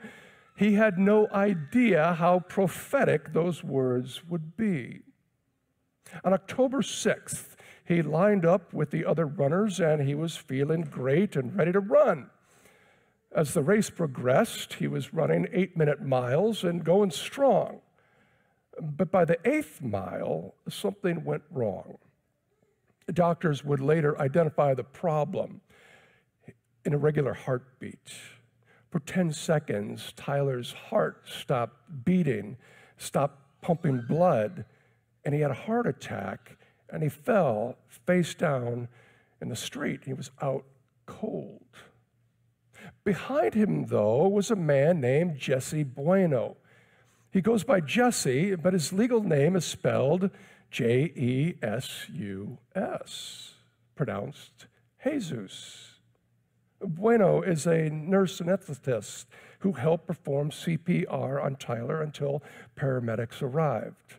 he 0.56 0.74
had 0.74 0.98
no 0.98 1.28
idea 1.32 2.14
how 2.14 2.40
prophetic 2.40 3.34
those 3.34 3.64
words 3.64 4.24
would 4.28 4.58
be. 4.58 5.02
On 6.24 6.34
October 6.34 6.82
6th, 6.82 7.47
he 7.88 8.02
lined 8.02 8.46
up 8.46 8.74
with 8.74 8.92
the 8.92 9.06
other 9.06 9.26
runners 9.26 9.80
and 9.80 10.06
he 10.06 10.14
was 10.14 10.36
feeling 10.36 10.82
great 10.82 11.38
and 11.38 11.56
ready 11.56 11.72
to 11.72 11.80
run. 11.80 12.30
As 13.32 13.54
the 13.54 13.64
race 13.64 13.90
progressed, 13.90 14.74
he 14.74 14.88
was 14.88 15.14
running 15.14 15.48
eight 15.54 15.78
minute 15.78 16.02
miles 16.02 16.66
and 16.66 16.84
going 16.84 17.12
strong. 17.12 17.80
But 18.82 19.10
by 19.10 19.24
the 19.24 19.40
eighth 19.48 19.82
mile, 19.82 20.56
something 20.68 21.24
went 21.24 21.44
wrong. 21.50 21.98
Doctors 23.12 23.64
would 23.64 23.80
later 23.80 24.20
identify 24.20 24.74
the 24.74 24.84
problem 24.84 25.62
an 26.84 26.94
irregular 26.94 27.34
heartbeat. 27.34 28.12
For 28.92 29.00
10 29.00 29.32
seconds, 29.32 30.14
Tyler's 30.18 30.74
heart 30.74 31.24
stopped 31.26 32.06
beating, 32.06 32.58
stopped 32.98 33.40
pumping 33.62 34.04
blood, 34.08 34.66
and 35.24 35.34
he 35.34 35.42
had 35.42 35.52
a 35.52 35.56
heart 35.56 35.88
attack 35.88 36.57
and 36.92 37.04
he 37.04 37.10
fell 37.10 37.78
face 38.06 38.34
down 38.34 38.88
in 39.42 39.50
the 39.50 39.56
street. 39.56 40.02
He 40.06 40.14
was 40.14 40.32
out 40.42 40.66
cold. 41.06 41.62
Behind 43.04 43.54
him, 43.54 43.86
though, 43.88 44.28
was 44.28 44.52
a 44.52 44.56
man 44.56 45.00
named 45.00 45.38
Jesse 45.38 45.84
Bueno. 45.84 46.58
He 47.32 47.42
goes 47.42 47.64
by 47.64 47.80
Jesse, 47.82 48.56
but 48.56 48.74
his 48.74 48.94
legal 48.94 49.22
name 49.22 49.56
is 49.56 49.66
spelled 49.66 50.30
J 50.72 51.12
E 51.16 51.56
S 51.62 52.10
U 52.14 52.58
S, 52.76 53.54
pronounced 53.96 54.68
Jesus. 55.04 56.00
Bueno 56.80 57.42
is 57.42 57.66
a 57.66 57.90
nurse 57.90 58.40
anesthetist 58.40 59.26
who 59.60 59.74
helped 59.74 60.08
perform 60.08 60.52
CPR 60.52 61.44
on 61.44 61.56
Tyler 61.56 62.02
until 62.02 62.44
paramedics 62.78 63.42
arrived. 63.42 64.16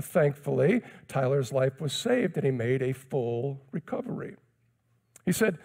Thankfully, 0.00 0.82
Tyler's 1.08 1.52
life 1.52 1.80
was 1.80 1.92
saved 1.92 2.36
and 2.36 2.46
he 2.46 2.50
made 2.50 2.82
a 2.82 2.92
full 2.92 3.60
recovery. 3.72 4.36
He 5.26 5.32
said, 5.32 5.58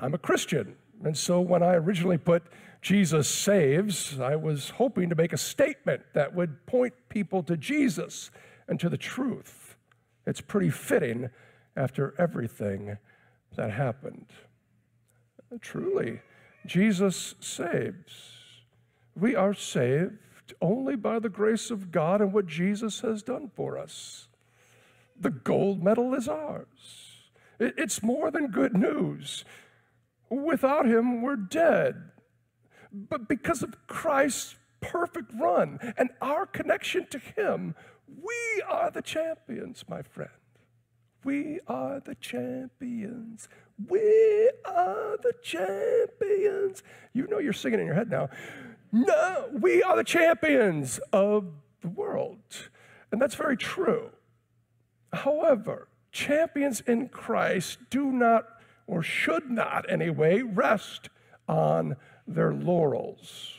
I'm 0.00 0.14
a 0.14 0.18
Christian. 0.18 0.76
And 1.04 1.16
so 1.16 1.40
when 1.40 1.62
I 1.62 1.74
originally 1.74 2.18
put 2.18 2.44
Jesus 2.80 3.28
saves, 3.28 4.18
I 4.20 4.36
was 4.36 4.70
hoping 4.70 5.08
to 5.08 5.14
make 5.14 5.32
a 5.32 5.38
statement 5.38 6.02
that 6.14 6.34
would 6.34 6.64
point 6.66 6.94
people 7.08 7.42
to 7.44 7.56
Jesus 7.56 8.30
and 8.68 8.78
to 8.80 8.88
the 8.88 8.96
truth. 8.96 9.76
It's 10.26 10.40
pretty 10.40 10.70
fitting 10.70 11.30
after 11.76 12.14
everything 12.18 12.98
that 13.56 13.70
happened. 13.70 14.26
Truly, 15.60 16.20
Jesus 16.66 17.34
saves. 17.40 18.32
We 19.16 19.34
are 19.34 19.54
saved 19.54 20.18
only 20.60 20.96
by 20.96 21.18
the 21.18 21.28
grace 21.28 21.70
of 21.70 21.90
God 21.90 22.20
and 22.20 22.32
what 22.32 22.46
Jesus 22.46 23.00
has 23.00 23.22
done 23.22 23.50
for 23.54 23.78
us. 23.78 24.28
The 25.20 25.30
gold 25.30 25.82
medal 25.82 26.14
is 26.14 26.28
ours. 26.28 26.66
It's 27.58 28.02
more 28.02 28.30
than 28.30 28.48
good 28.48 28.76
news. 28.76 29.44
Without 30.30 30.86
him, 30.86 31.22
we're 31.22 31.36
dead. 31.36 32.10
But 32.92 33.28
because 33.28 33.62
of 33.62 33.86
Christ's 33.86 34.56
perfect 34.80 35.32
run 35.34 35.78
and 35.96 36.10
our 36.20 36.46
connection 36.46 37.06
to 37.10 37.18
him, 37.18 37.74
we 38.06 38.62
are 38.68 38.90
the 38.90 39.02
champions, 39.02 39.84
my 39.88 40.02
friend. 40.02 40.30
We 41.24 41.60
are 41.66 42.00
the 42.00 42.14
champions. 42.14 43.48
We 43.88 44.50
are 44.64 45.16
the 45.22 45.34
champions. 45.42 46.82
You 47.12 47.26
know 47.26 47.38
you're 47.38 47.52
singing 47.52 47.80
in 47.80 47.86
your 47.86 47.94
head 47.94 48.10
now. 48.10 48.28
No, 48.92 49.48
we 49.52 49.82
are 49.82 49.96
the 49.96 50.04
champions 50.04 50.98
of 51.12 51.46
the 51.80 51.88
world. 51.88 52.70
And 53.10 53.20
that's 53.20 53.34
very 53.34 53.56
true. 53.56 54.10
However, 55.12 55.88
champions 56.12 56.80
in 56.80 57.08
Christ 57.08 57.78
do 57.90 58.12
not, 58.12 58.46
or 58.86 59.02
should 59.02 59.50
not 59.50 59.90
anyway, 59.90 60.42
rest 60.42 61.08
on 61.48 61.96
their 62.26 62.52
laurels. 62.52 63.54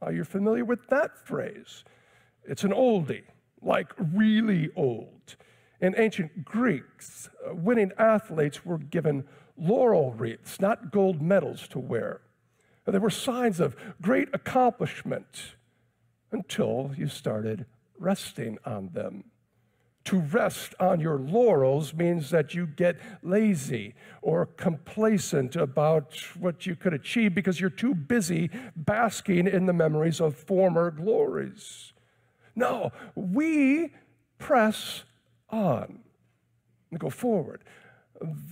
Are 0.00 0.12
you 0.12 0.24
familiar 0.24 0.64
with 0.64 0.86
that 0.88 1.26
phrase? 1.26 1.84
It's 2.44 2.64
an 2.64 2.72
oldie, 2.72 3.24
like 3.60 3.92
really 3.98 4.70
old. 4.74 5.36
In 5.80 5.94
ancient 5.96 6.44
Greeks, 6.44 7.28
uh, 7.46 7.54
winning 7.54 7.92
athletes 7.98 8.64
were 8.64 8.78
given 8.78 9.24
laurel 9.56 10.12
wreaths, 10.12 10.60
not 10.60 10.90
gold 10.90 11.20
medals 11.20 11.68
to 11.68 11.78
wear. 11.78 12.22
They 12.90 12.98
were 12.98 13.10
signs 13.10 13.60
of 13.60 13.76
great 14.00 14.28
accomplishment 14.32 15.54
until 16.32 16.92
you 16.96 17.08
started 17.08 17.66
resting 17.98 18.58
on 18.64 18.90
them. 18.92 19.24
To 20.04 20.18
rest 20.18 20.74
on 20.80 20.98
your 20.98 21.18
laurels 21.18 21.92
means 21.92 22.30
that 22.30 22.54
you 22.54 22.66
get 22.66 22.98
lazy 23.22 23.94
or 24.22 24.46
complacent 24.46 25.56
about 25.56 26.16
what 26.38 26.66
you 26.66 26.74
could 26.74 26.94
achieve 26.94 27.34
because 27.34 27.60
you're 27.60 27.68
too 27.70 27.94
busy 27.94 28.50
basking 28.74 29.46
in 29.46 29.66
the 29.66 29.72
memories 29.72 30.20
of 30.20 30.34
former 30.34 30.90
glories. 30.90 31.92
No, 32.56 32.92
we 33.14 33.92
press 34.38 35.04
on 35.50 36.00
and 36.90 36.98
go 36.98 37.10
forward. 37.10 37.62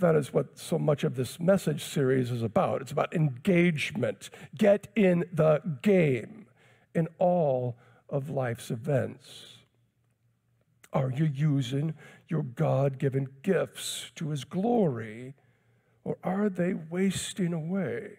That 0.01 0.15
is 0.15 0.33
what 0.33 0.59
so 0.59 0.79
much 0.79 1.05
of 1.05 1.15
this 1.15 1.39
message 1.39 1.85
series 1.85 2.31
is 2.31 2.43
about. 2.43 2.81
It's 2.81 2.93
about 2.93 3.15
engagement. 3.15 4.31
Get 4.57 4.89
in 4.97 5.25
the 5.33 5.61
game 5.83 6.47
in 6.95 7.09
all 7.19 7.77
of 8.09 8.31
life's 8.31 8.71
events. 8.71 9.59
Are 10.93 11.11
you 11.11 11.27
using 11.27 11.95
your 12.29 12.43
God 12.43 12.99
given 12.99 13.29
gifts 13.43 14.11
to 14.15 14.31
his 14.31 14.45
glory, 14.45 15.35
or 16.03 16.17
are 16.25 16.49
they 16.49 16.73
wasting 16.73 17.53
away? 17.53 18.19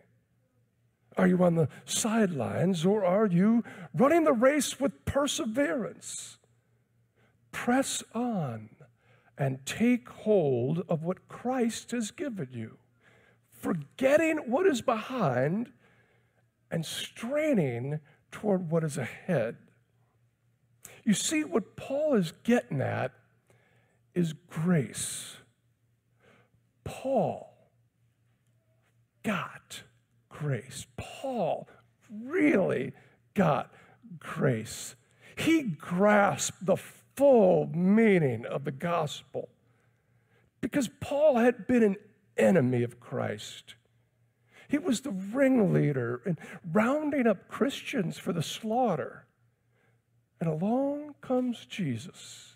Are 1.17 1.27
you 1.27 1.43
on 1.43 1.55
the 1.55 1.67
sidelines, 1.85 2.85
or 2.85 3.03
are 3.03 3.25
you 3.25 3.63
running 3.93 4.23
the 4.23 4.33
race 4.33 4.79
with 4.79 5.05
perseverance? 5.05 6.37
Press 7.51 8.03
on 8.13 8.69
and 9.39 9.65
take 9.65 10.09
hold 10.09 10.83
of 10.89 11.01
what 11.01 11.29
Christ 11.29 11.91
has 11.91 12.11
given 12.11 12.49
you, 12.51 12.77
forgetting 13.49 14.37
what 14.47 14.67
is 14.67 14.81
behind 14.81 15.71
and 16.69 16.85
straining 16.85 18.01
toward 18.31 18.69
what 18.69 18.83
is 18.83 18.97
ahead. 18.97 19.55
You 21.05 21.13
see, 21.13 21.45
what 21.45 21.77
Paul 21.77 22.15
is 22.15 22.33
getting 22.43 22.81
at 22.81 23.13
is 24.13 24.33
grace. 24.33 25.37
Paul 26.83 27.49
got 29.23 29.83
grace. 30.27 30.85
Paul 30.97 31.69
really 32.11 32.91
got 33.33 33.71
grace. 34.19 34.95
He 35.37 35.63
grasped 35.63 36.65
the 36.65 36.75
full 37.19 37.69
meaning 37.75 38.45
of 38.45 38.63
the 38.63 38.71
gospel 38.71 39.49
because 40.61 40.89
Paul 41.01 41.35
had 41.35 41.67
been 41.67 41.83
an 41.83 41.97
enemy 42.37 42.81
of 42.81 43.01
Christ. 43.01 43.75
He 44.69 44.77
was 44.77 45.01
the 45.01 45.11
ringleader 45.11 46.21
in 46.25 46.37
rounding 46.71 47.27
up 47.27 47.49
Christians 47.49 48.17
for 48.17 48.31
the 48.31 48.41
slaughter. 48.41 49.25
And 50.39 50.49
along 50.49 51.15
comes 51.19 51.65
Jesus, 51.65 52.55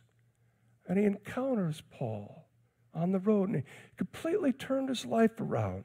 and 0.87 0.97
he 0.97 1.03
encounters 1.03 1.83
Paul 1.91 2.45
on 2.93 3.11
the 3.11 3.19
road, 3.19 3.49
and 3.49 3.57
he 3.57 3.63
completely 3.97 4.53
turned 4.53 4.87
his 4.87 5.05
life 5.05 5.41
around. 5.41 5.83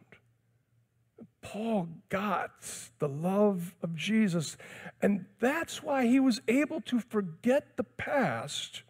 Paul 1.41 1.89
got 2.09 2.51
the 2.99 3.09
love 3.09 3.75
of 3.83 3.95
Jesus, 3.95 4.57
and 5.01 5.27
that's 5.41 5.83
why 5.83 6.07
he 6.07 6.21
was 6.21 6.41
able 6.49 6.81
to 6.83 7.01
forget 7.01 7.77
the 7.77 7.85
past 7.85 8.83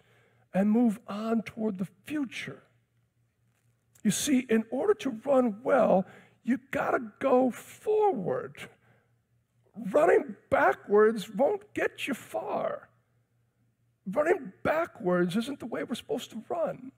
and 0.55 0.71
move 0.71 0.99
on 1.07 1.43
toward 1.43 1.79
the 1.79 1.89
future. 2.05 2.63
You 4.03 4.11
see, 4.11 4.41
in 4.49 4.65
order 4.71 4.95
to 4.95 5.11
run 5.25 5.59
well, 5.63 6.07
you 6.43 6.59
got 6.71 6.93
to 6.93 7.13
go 7.21 7.51
forward. 7.51 8.69
Running 9.77 10.37
backwards 10.51 11.29
won't 11.31 11.75
get 11.75 12.09
you 12.09 12.15
far 12.15 12.89
running 14.15 14.53
backwards 14.63 15.37
isn't 15.37 15.61
the 15.61 15.67
way 15.67 15.85
we're 15.85 15.95
supposed 15.95 16.31
to 16.31 16.43
run. 16.49 16.93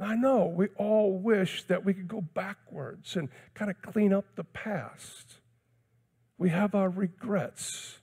I 0.00 0.16
know 0.16 0.46
we 0.46 0.68
all 0.76 1.18
wish 1.18 1.64
that 1.64 1.84
we 1.84 1.94
could 1.94 2.08
go 2.08 2.20
backwards 2.20 3.16
and 3.16 3.28
kind 3.54 3.70
of 3.70 3.80
clean 3.80 4.12
up 4.12 4.24
the 4.34 4.44
past. 4.44 5.38
We 6.36 6.50
have 6.50 6.74
our 6.74 6.90
regrets, 6.90 8.00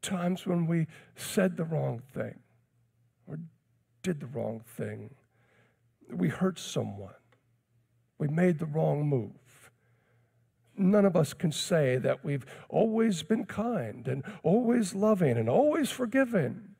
times 0.00 0.46
when 0.46 0.66
we 0.66 0.86
said 1.14 1.56
the 1.56 1.64
wrong 1.64 2.02
thing 2.14 2.40
or 3.26 3.38
did 4.02 4.20
the 4.20 4.26
wrong 4.26 4.62
thing. 4.76 5.14
We 6.10 6.28
hurt 6.28 6.58
someone. 6.58 7.14
We 8.18 8.28
made 8.28 8.58
the 8.58 8.66
wrong 8.66 9.06
move. 9.06 9.70
None 10.76 11.04
of 11.04 11.16
us 11.16 11.34
can 11.34 11.52
say 11.52 11.96
that 11.98 12.24
we've 12.24 12.46
always 12.68 13.22
been 13.22 13.44
kind 13.44 14.08
and 14.08 14.24
always 14.42 14.94
loving 14.94 15.36
and 15.36 15.48
always 15.48 15.90
forgiving. 15.90 16.73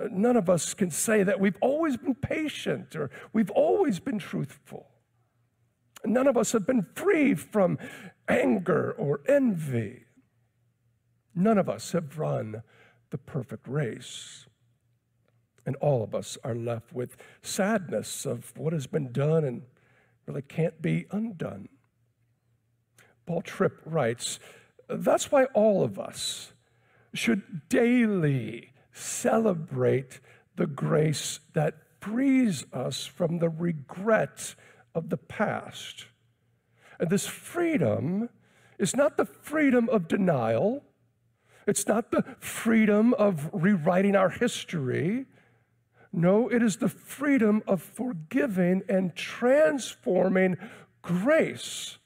Uh, 0.00 0.08
none 0.10 0.36
of 0.36 0.48
us 0.48 0.74
can 0.74 0.90
say 0.90 1.22
that 1.22 1.40
we've 1.40 1.56
always 1.60 1.96
been 1.96 2.14
patient 2.14 2.96
or 2.96 3.10
we've 3.32 3.50
always 3.50 4.00
been 4.00 4.18
truthful. 4.18 4.88
None 6.04 6.26
of 6.26 6.36
us 6.36 6.52
have 6.52 6.66
been 6.66 6.86
free 6.94 7.34
from 7.34 7.78
anger 8.28 8.92
or 8.92 9.20
envy. 9.28 10.04
None 11.34 11.58
of 11.58 11.68
us 11.68 11.92
have 11.92 12.18
run 12.18 12.62
the 13.10 13.18
perfect 13.18 13.68
race. 13.68 14.46
And 15.66 15.76
all 15.76 16.02
of 16.02 16.14
us 16.14 16.38
are 16.42 16.54
left 16.54 16.92
with 16.92 17.16
sadness 17.42 18.24
of 18.24 18.56
what 18.56 18.72
has 18.72 18.86
been 18.86 19.12
done 19.12 19.44
and 19.44 19.62
really 20.26 20.42
can't 20.42 20.80
be 20.80 21.06
undone. 21.10 21.68
Paul 23.26 23.42
Tripp 23.42 23.80
writes 23.84 24.40
That's 24.88 25.30
why 25.30 25.44
all 25.46 25.84
of 25.84 25.98
us 25.98 26.52
should 27.12 27.68
daily 27.68 28.72
celebrate 28.92 30.20
the 30.56 30.66
grace 30.66 31.40
that 31.52 31.74
frees 32.00 32.64
us 32.72 33.06
from 33.06 33.38
the 33.38 33.48
regret 33.48 34.54
of 34.94 35.10
the 35.10 35.16
past. 35.16 36.06
And 36.98 37.10
this 37.10 37.26
freedom 37.26 38.28
is 38.78 38.96
not 38.96 39.16
the 39.16 39.24
freedom 39.24 39.88
of 39.88 40.08
denial, 40.08 40.84
it's 41.66 41.86
not 41.86 42.10
the 42.10 42.24
freedom 42.40 43.14
of 43.14 43.48
rewriting 43.52 44.16
our 44.16 44.30
history. 44.30 45.26
No, 46.12 46.48
it 46.48 46.62
is 46.62 46.78
the 46.78 46.88
freedom 46.88 47.62
of 47.68 47.80
forgiving 47.80 48.82
and 48.88 49.14
transforming 49.14 50.56
grace. 51.02 51.98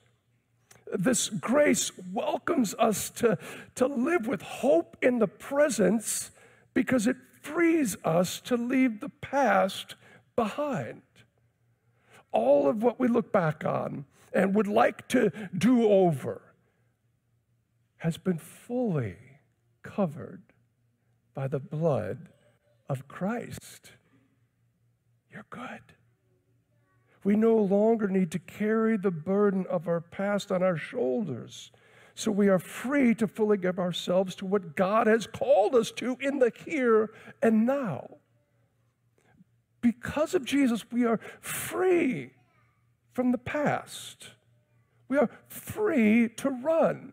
This 0.93 1.31
grace 1.31 1.91
welcomes 2.13 2.75
us 2.79 3.09
to, 3.11 3.39
to 3.77 3.87
live 3.87 4.27
with 4.27 4.43
hope 4.43 4.99
in 5.01 5.19
the 5.19 5.27
presence 5.27 6.31
because 6.75 7.07
it 7.07 7.17
frees 7.41 7.97
us 8.05 8.41
to 8.43 8.57
leave 8.57 9.01
the 9.01 9.09
past 9.09 9.95
behind. 10.37 11.03
All 12.33 12.69
of 12.69 12.83
what 12.83 12.99
we 12.99 13.09
look 13.09 13.33
back 13.33 13.65
on 13.65 14.05
and 14.33 14.55
would 14.55 14.67
like 14.67 15.07
to 15.09 15.31
do 15.57 15.89
over 15.89 16.43
has 17.99 18.19
been 18.19 18.39
fully 18.39 19.17
covered 19.83 20.43
by 21.33 21.49
the 21.49 21.61
blood 21.61 22.29
of 22.89 23.09
Christ. 23.09 23.93
You're 25.33 25.47
good. 25.51 25.81
We 27.23 27.37
no 27.37 27.57
longer 27.57 28.09
need 28.09 28.31
to 28.33 28.39
carry 28.39 28.97
the 28.97 29.11
burden 29.11 29.65
of 29.71 29.89
our 29.89 30.01
past 30.01 30.53
on 30.53 30.63
our 30.63 30.77
shoulders. 30.77 31.73
So 32.15 32.31
we 32.31 32.49
are 32.49 32.61
free 32.61 33.15
to 33.17 33.27
fully 33.27 33.57
give 33.57 33.79
ourselves 33.79 34.35
to 34.37 34.47
what 34.47 34.77
God 34.77 35.07
has 35.07 35.27
called 35.27 35.75
us 35.75 35.91
to 35.93 36.17
in 36.21 36.39
the 36.39 36.53
here 36.65 37.11
and 37.43 37.67
now. 37.67 38.09
Because 39.81 40.35
of 40.35 40.45
Jesus, 40.45 40.85
we 40.91 41.05
are 41.05 41.21
free 41.41 42.31
from 43.13 43.33
the 43.33 43.39
past. 43.39 44.31
We 45.09 45.19
are 45.19 45.29
free 45.49 46.29
to 46.37 46.51
run. 46.51 47.13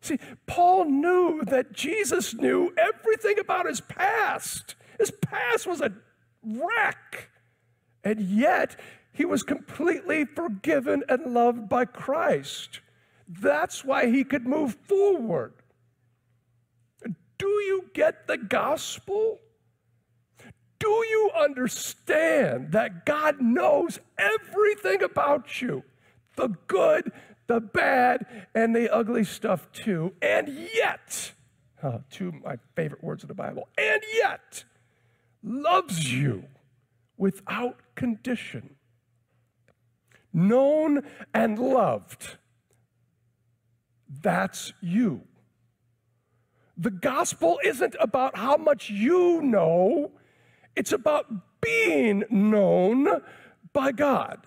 See, 0.00 0.18
Paul 0.46 0.84
knew 0.84 1.42
that 1.46 1.72
Jesus 1.72 2.34
knew 2.34 2.72
everything 2.76 3.38
about 3.38 3.66
his 3.66 3.80
past. 3.80 4.74
His 4.98 5.10
past 5.10 5.66
was 5.66 5.80
a 5.80 5.92
wreck. 6.44 7.30
And 8.04 8.20
yet, 8.20 8.78
he 9.12 9.24
was 9.24 9.42
completely 9.42 10.24
forgiven 10.24 11.02
and 11.08 11.32
loved 11.32 11.68
by 11.68 11.86
Christ. 11.86 12.80
That's 13.28 13.84
why 13.84 14.06
he 14.06 14.24
could 14.24 14.46
move 14.46 14.76
forward. 14.86 15.54
Do 17.38 17.46
you 17.46 17.90
get 17.92 18.26
the 18.26 18.38
gospel? 18.38 19.40
Do 20.78 20.88
you 20.88 21.30
understand 21.38 22.72
that 22.72 23.04
God 23.04 23.40
knows 23.40 23.98
everything 24.18 25.02
about 25.02 25.60
you? 25.60 25.82
The 26.36 26.48
good, 26.66 27.12
the 27.46 27.60
bad, 27.60 28.26
and 28.54 28.74
the 28.74 28.92
ugly 28.92 29.24
stuff 29.24 29.70
too. 29.72 30.14
And 30.22 30.48
yet, 30.74 31.32
oh, 31.82 32.02
two 32.10 32.28
of 32.28 32.34
my 32.44 32.56
favorite 32.74 33.02
words 33.02 33.24
of 33.24 33.28
the 33.28 33.34
Bible, 33.34 33.68
and 33.76 34.02
yet 34.14 34.64
loves 35.42 36.12
you 36.12 36.44
without 37.16 37.80
condition. 37.94 38.76
Known 40.32 41.02
and 41.32 41.58
loved 41.58 42.36
that's 44.08 44.72
you. 44.80 45.22
The 46.76 46.90
gospel 46.90 47.58
isn't 47.64 47.96
about 48.00 48.36
how 48.36 48.56
much 48.56 48.90
you 48.90 49.40
know, 49.42 50.12
It's 50.74 50.92
about 50.92 51.26
being 51.62 52.24
known 52.28 53.08
by 53.72 53.92
God. 53.92 54.40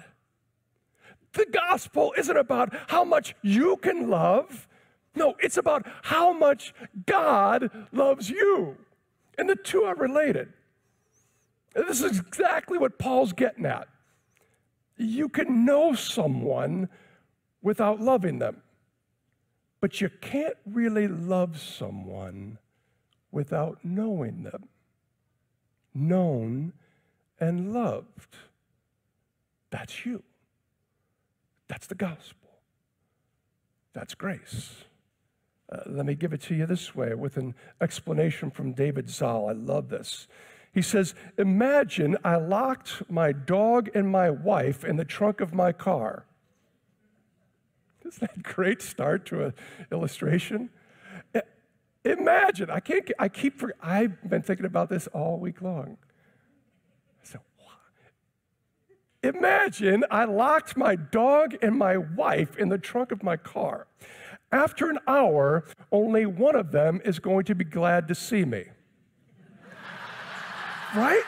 The 1.34 1.48
gospel 1.52 2.13
isn't 2.17 2.38
about 2.38 2.74
how 2.88 3.04
much 3.04 3.36
you 3.41 3.78
can 3.78 4.10
love. 4.10 4.67
No, 5.15 5.36
it's 5.39 5.58
about 5.58 5.88
how 6.04 6.32
much 6.32 6.74
God 7.06 7.72
loves 7.91 8.30
you. 8.30 8.78
And 9.38 9.50
the 9.50 9.56
two 9.56 9.84
are 9.84 9.95
related. 9.95 10.54
This 11.74 12.02
is 12.02 12.19
exactly 12.19 12.78
what 12.78 13.00
Paul's 13.00 13.34
getting 13.34 13.65
at. 13.65 13.88
You 14.98 15.30
can 15.30 15.65
know 15.65 15.93
someone 15.93 16.89
without 17.62 18.00
loving 18.00 18.39
them, 18.39 18.62
but 19.81 20.01
you 20.01 20.09
can't 20.09 20.57
really 20.65 21.07
love 21.07 21.59
someone 21.59 22.57
without 23.31 23.79
knowing 23.83 24.43
them. 24.43 24.67
Known 25.93 26.73
and 27.39 27.73
loved. 27.73 28.35
That's 29.69 30.05
you. 30.05 30.23
That's 31.67 31.87
the 31.87 31.95
gospel. 31.95 32.49
That's 33.93 34.15
grace. 34.15 34.83
Uh, 35.71 35.81
let 35.85 36.05
me 36.05 36.15
give 36.15 36.33
it 36.33 36.41
to 36.41 36.55
you 36.55 36.65
this 36.65 36.95
way 36.95 37.13
with 37.13 37.37
an 37.37 37.53
explanation 37.79 38.49
from 38.49 38.73
David 38.73 39.09
Zahl. 39.09 39.49
I 39.49 39.53
love 39.53 39.89
this. 39.89 40.27
He 40.73 40.81
says, 40.81 41.15
Imagine 41.37 42.17
I 42.23 42.37
locked 42.37 43.09
my 43.09 43.31
dog 43.31 43.89
and 43.93 44.09
my 44.09 44.29
wife 44.29 44.83
in 44.83 44.97
the 44.97 45.05
trunk 45.05 45.41
of 45.41 45.53
my 45.53 45.71
car. 45.71 46.25
Isn't 48.05 48.21
that 48.21 48.38
a 48.38 48.53
great 48.53 48.81
start 48.81 49.25
to 49.27 49.45
an 49.45 49.53
illustration? 49.91 50.69
Imagine, 52.05 52.69
I 52.69 52.79
can't, 52.79 53.12
I 53.19 53.27
keep, 53.27 53.62
I've 53.81 54.29
been 54.29 54.41
thinking 54.41 54.65
about 54.65 54.89
this 54.89 55.07
all 55.07 55.38
week 55.38 55.62
long. 55.62 55.97
So, 57.23 57.39
Imagine 59.21 60.05
I 60.09 60.23
locked 60.23 60.77
my 60.77 60.95
dog 60.95 61.57
and 61.62 61.77
my 61.77 61.97
wife 61.97 62.57
in 62.57 62.69
the 62.69 62.77
trunk 62.77 63.12
of 63.12 63.21
my 63.21 63.35
car. 63.35 63.88
After 64.51 64.89
an 64.89 64.99
hour, 65.07 65.65
only 65.91 66.25
one 66.25 66.55
of 66.55 66.71
them 66.71 67.01
is 67.03 67.19
going 67.19 67.43
to 67.45 67.55
be 67.55 67.65
glad 67.65 68.07
to 68.07 68.15
see 68.15 68.45
me. 68.45 68.65
right? 70.95 71.23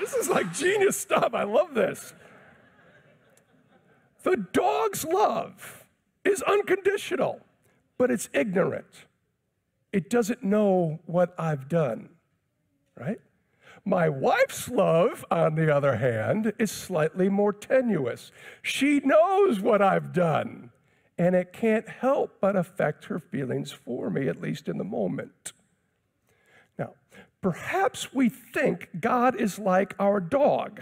This 0.00 0.14
is 0.14 0.28
like 0.28 0.52
genius 0.54 0.96
stuff. 0.96 1.34
I 1.34 1.44
love 1.44 1.74
this. 1.74 2.14
The 4.22 4.38
dog's 4.52 5.04
love 5.04 5.83
is 6.24 6.42
unconditional, 6.42 7.40
but 7.98 8.10
it's 8.10 8.28
ignorant. 8.32 9.06
It 9.92 10.10
doesn't 10.10 10.42
know 10.42 10.98
what 11.06 11.34
I've 11.38 11.68
done, 11.68 12.08
right? 12.98 13.20
My 13.84 14.08
wife's 14.08 14.68
love, 14.68 15.24
on 15.30 15.56
the 15.56 15.74
other 15.74 15.96
hand, 15.96 16.54
is 16.58 16.70
slightly 16.70 17.28
more 17.28 17.52
tenuous. 17.52 18.32
She 18.62 19.00
knows 19.00 19.60
what 19.60 19.82
I've 19.82 20.12
done, 20.12 20.70
and 21.18 21.36
it 21.36 21.52
can't 21.52 21.88
help 21.88 22.38
but 22.40 22.56
affect 22.56 23.04
her 23.04 23.18
feelings 23.18 23.72
for 23.72 24.08
me, 24.08 24.26
at 24.26 24.40
least 24.40 24.68
in 24.68 24.78
the 24.78 24.84
moment. 24.84 25.52
Now, 26.78 26.94
perhaps 27.42 28.14
we 28.14 28.30
think 28.30 28.88
God 29.00 29.38
is 29.38 29.58
like 29.58 29.94
our 29.98 30.18
dog, 30.18 30.80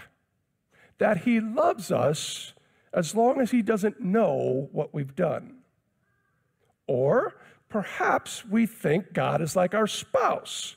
that 0.97 1.19
he 1.19 1.41
loves 1.41 1.91
us 1.91 2.52
as 2.93 3.15
long 3.15 3.41
as 3.41 3.51
he 3.51 3.61
doesn't 3.61 3.99
know 3.99 4.69
what 4.71 4.93
we've 4.93 5.15
done. 5.15 5.57
Or 6.87 7.35
perhaps 7.69 8.45
we 8.45 8.65
think 8.65 9.13
God 9.13 9.41
is 9.41 9.55
like 9.55 9.73
our 9.73 9.87
spouse 9.87 10.75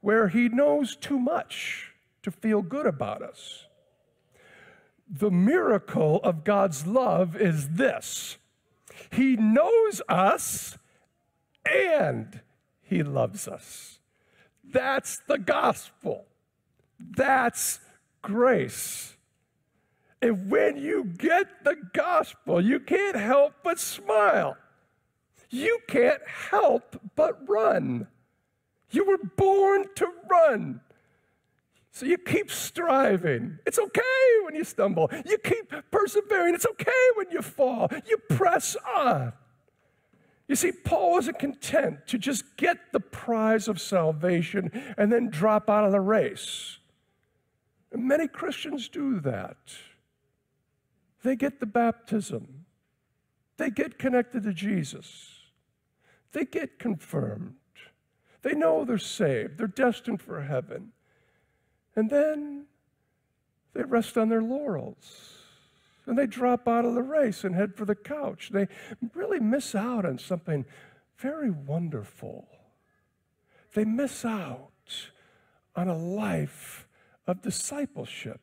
where 0.00 0.28
he 0.28 0.48
knows 0.48 0.96
too 0.96 1.18
much 1.18 1.92
to 2.22 2.30
feel 2.30 2.62
good 2.62 2.86
about 2.86 3.22
us. 3.22 3.66
The 5.08 5.30
miracle 5.30 6.20
of 6.24 6.44
God's 6.44 6.86
love 6.86 7.36
is 7.36 7.70
this 7.70 8.38
He 9.10 9.36
knows 9.36 10.00
us 10.08 10.78
and 11.70 12.40
He 12.82 13.02
loves 13.02 13.46
us. 13.46 13.98
That's 14.64 15.20
the 15.28 15.38
gospel. 15.38 16.24
That's 16.98 17.80
grace. 18.22 19.11
And 20.22 20.48
when 20.48 20.76
you 20.76 21.04
get 21.04 21.64
the 21.64 21.76
gospel, 21.92 22.60
you 22.60 22.78
can't 22.78 23.16
help 23.16 23.54
but 23.64 23.80
smile. 23.80 24.56
You 25.50 25.80
can't 25.88 26.22
help 26.26 26.98
but 27.16 27.46
run. 27.48 28.06
You 28.90 29.04
were 29.04 29.18
born 29.18 29.86
to 29.96 30.08
run. 30.30 30.80
So 31.90 32.06
you 32.06 32.16
keep 32.16 32.50
striving. 32.50 33.58
It's 33.66 33.78
okay 33.78 34.40
when 34.44 34.54
you 34.54 34.64
stumble. 34.64 35.10
You 35.26 35.36
keep 35.38 35.74
persevering. 35.90 36.54
It's 36.54 36.66
okay 36.66 36.92
when 37.16 37.30
you 37.30 37.42
fall. 37.42 37.90
You 38.08 38.16
press 38.30 38.76
on. 38.96 39.32
You 40.48 40.56
see, 40.56 40.72
Paul 40.72 41.12
wasn't 41.12 41.38
content 41.38 42.06
to 42.06 42.18
just 42.18 42.56
get 42.56 42.78
the 42.92 43.00
prize 43.00 43.68
of 43.68 43.80
salvation 43.80 44.70
and 44.96 45.12
then 45.12 45.30
drop 45.30 45.68
out 45.68 45.84
of 45.84 45.92
the 45.92 46.00
race. 46.00 46.78
And 47.90 48.06
many 48.06 48.28
Christians 48.28 48.88
do 48.88 49.20
that. 49.20 49.56
They 51.22 51.36
get 51.36 51.60
the 51.60 51.66
baptism, 51.66 52.66
they 53.56 53.70
get 53.70 53.98
connected 53.98 54.42
to 54.44 54.52
Jesus, 54.52 55.40
they 56.32 56.44
get 56.44 56.78
confirmed. 56.78 57.56
They 58.42 58.54
know 58.54 58.84
they're 58.84 58.98
saved, 58.98 59.58
they're 59.58 59.68
destined 59.68 60.20
for 60.20 60.42
heaven. 60.42 60.90
And 61.94 62.10
then 62.10 62.64
they 63.72 63.84
rest 63.84 64.18
on 64.18 64.30
their 64.30 64.42
laurels 64.42 65.38
and 66.06 66.18
they 66.18 66.26
drop 66.26 66.66
out 66.66 66.84
of 66.84 66.94
the 66.94 67.02
race 67.02 67.44
and 67.44 67.54
head 67.54 67.76
for 67.76 67.84
the 67.84 67.94
couch. 67.94 68.50
They 68.52 68.68
really 69.14 69.40
miss 69.40 69.74
out 69.74 70.04
on 70.04 70.18
something 70.18 70.64
very 71.16 71.50
wonderful. 71.50 72.48
They 73.74 73.84
miss 73.84 74.24
out 74.24 74.70
on 75.76 75.88
a 75.88 75.96
life 75.96 76.88
of 77.26 77.42
discipleship. 77.42 78.40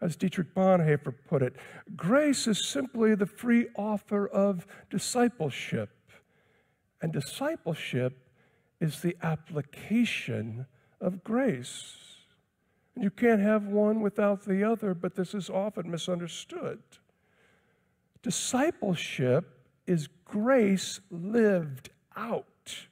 As 0.00 0.16
Dietrich 0.16 0.54
Bonhoeffer 0.54 1.14
put 1.28 1.42
it, 1.42 1.56
grace 1.96 2.46
is 2.46 2.66
simply 2.66 3.14
the 3.14 3.26
free 3.26 3.66
offer 3.76 4.28
of 4.28 4.66
discipleship. 4.90 5.90
And 7.02 7.12
discipleship 7.12 8.16
is 8.80 9.00
the 9.00 9.16
application 9.22 10.66
of 11.00 11.24
grace. 11.24 11.96
And 12.94 13.04
you 13.04 13.10
can't 13.10 13.40
have 13.40 13.66
one 13.66 14.00
without 14.00 14.44
the 14.44 14.64
other, 14.64 14.94
but 14.94 15.14
this 15.14 15.34
is 15.34 15.50
often 15.50 15.90
misunderstood. 15.90 16.80
Discipleship 18.22 19.66
is 19.86 20.08
grace 20.24 21.00
lived 21.10 21.90
out. 22.16 22.86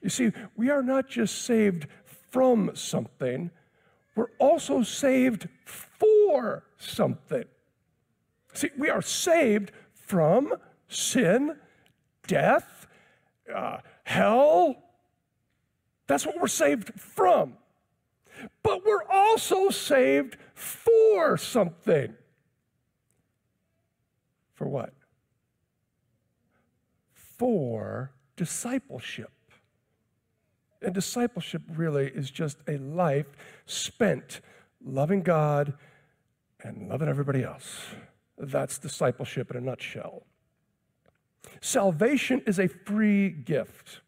You 0.00 0.08
see, 0.08 0.32
we 0.56 0.70
are 0.70 0.82
not 0.82 1.08
just 1.08 1.42
saved 1.42 1.86
from 2.30 2.70
something, 2.74 3.50
we're 4.14 4.30
also 4.38 4.82
saved 4.82 5.48
for 5.64 6.64
something. 6.76 7.44
See, 8.52 8.70
we 8.76 8.90
are 8.90 9.02
saved 9.02 9.72
from 9.94 10.54
sin, 10.88 11.56
death, 12.26 12.86
uh, 13.54 13.78
hell. 14.04 14.76
That's 16.06 16.26
what 16.26 16.40
we're 16.40 16.48
saved 16.48 16.92
from. 17.00 17.54
But 18.62 18.84
we're 18.84 19.04
also 19.08 19.70
saved 19.70 20.36
for 20.54 21.36
something. 21.36 22.14
For 24.54 24.66
what? 24.66 24.92
For 27.12 28.12
discipleship. 28.36 29.30
And 30.82 30.94
discipleship 30.94 31.62
really 31.68 32.06
is 32.06 32.30
just 32.30 32.58
a 32.66 32.78
life 32.78 33.26
spent 33.66 34.40
loving 34.84 35.22
God 35.22 35.74
and 36.62 36.88
loving 36.88 37.08
everybody 37.08 37.42
else. 37.42 37.86
That's 38.38 38.78
discipleship 38.78 39.50
in 39.50 39.56
a 39.58 39.60
nutshell. 39.60 40.22
Salvation 41.60 42.42
is 42.46 42.58
a 42.58 42.68
free 42.68 43.28
gift. 43.28 44.00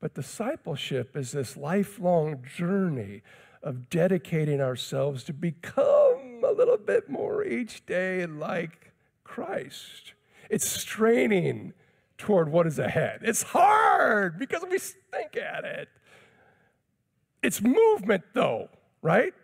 But 0.00 0.14
discipleship 0.14 1.16
is 1.16 1.32
this 1.32 1.56
lifelong 1.56 2.44
journey 2.56 3.22
of 3.62 3.88
dedicating 3.88 4.60
ourselves 4.60 5.22
to 5.24 5.32
become 5.32 6.42
a 6.44 6.52
little 6.52 6.76
bit 6.76 7.08
more 7.08 7.44
each 7.44 7.86
day 7.86 8.26
like 8.26 8.92
Christ. 9.22 10.14
It's 10.50 10.68
straining 10.68 11.72
toward 12.18 12.50
what 12.50 12.66
is 12.66 12.78
ahead. 12.78 13.20
It's 13.22 13.42
hard 13.42 14.38
because 14.38 14.62
we 14.68 14.78
stink 14.78 15.36
at 15.36 15.64
it. 15.64 15.88
It's 17.42 17.60
movement, 17.60 18.24
though, 18.34 18.68
right? 19.02 19.34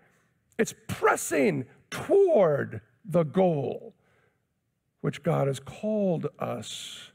It's 0.59 0.75
pressing 0.87 1.67
toward 1.91 2.81
the 3.05 3.25
goal 3.25 3.95
which 5.01 5.23
God 5.23 5.47
has 5.47 5.61
called 5.61 6.27
us 6.39 7.13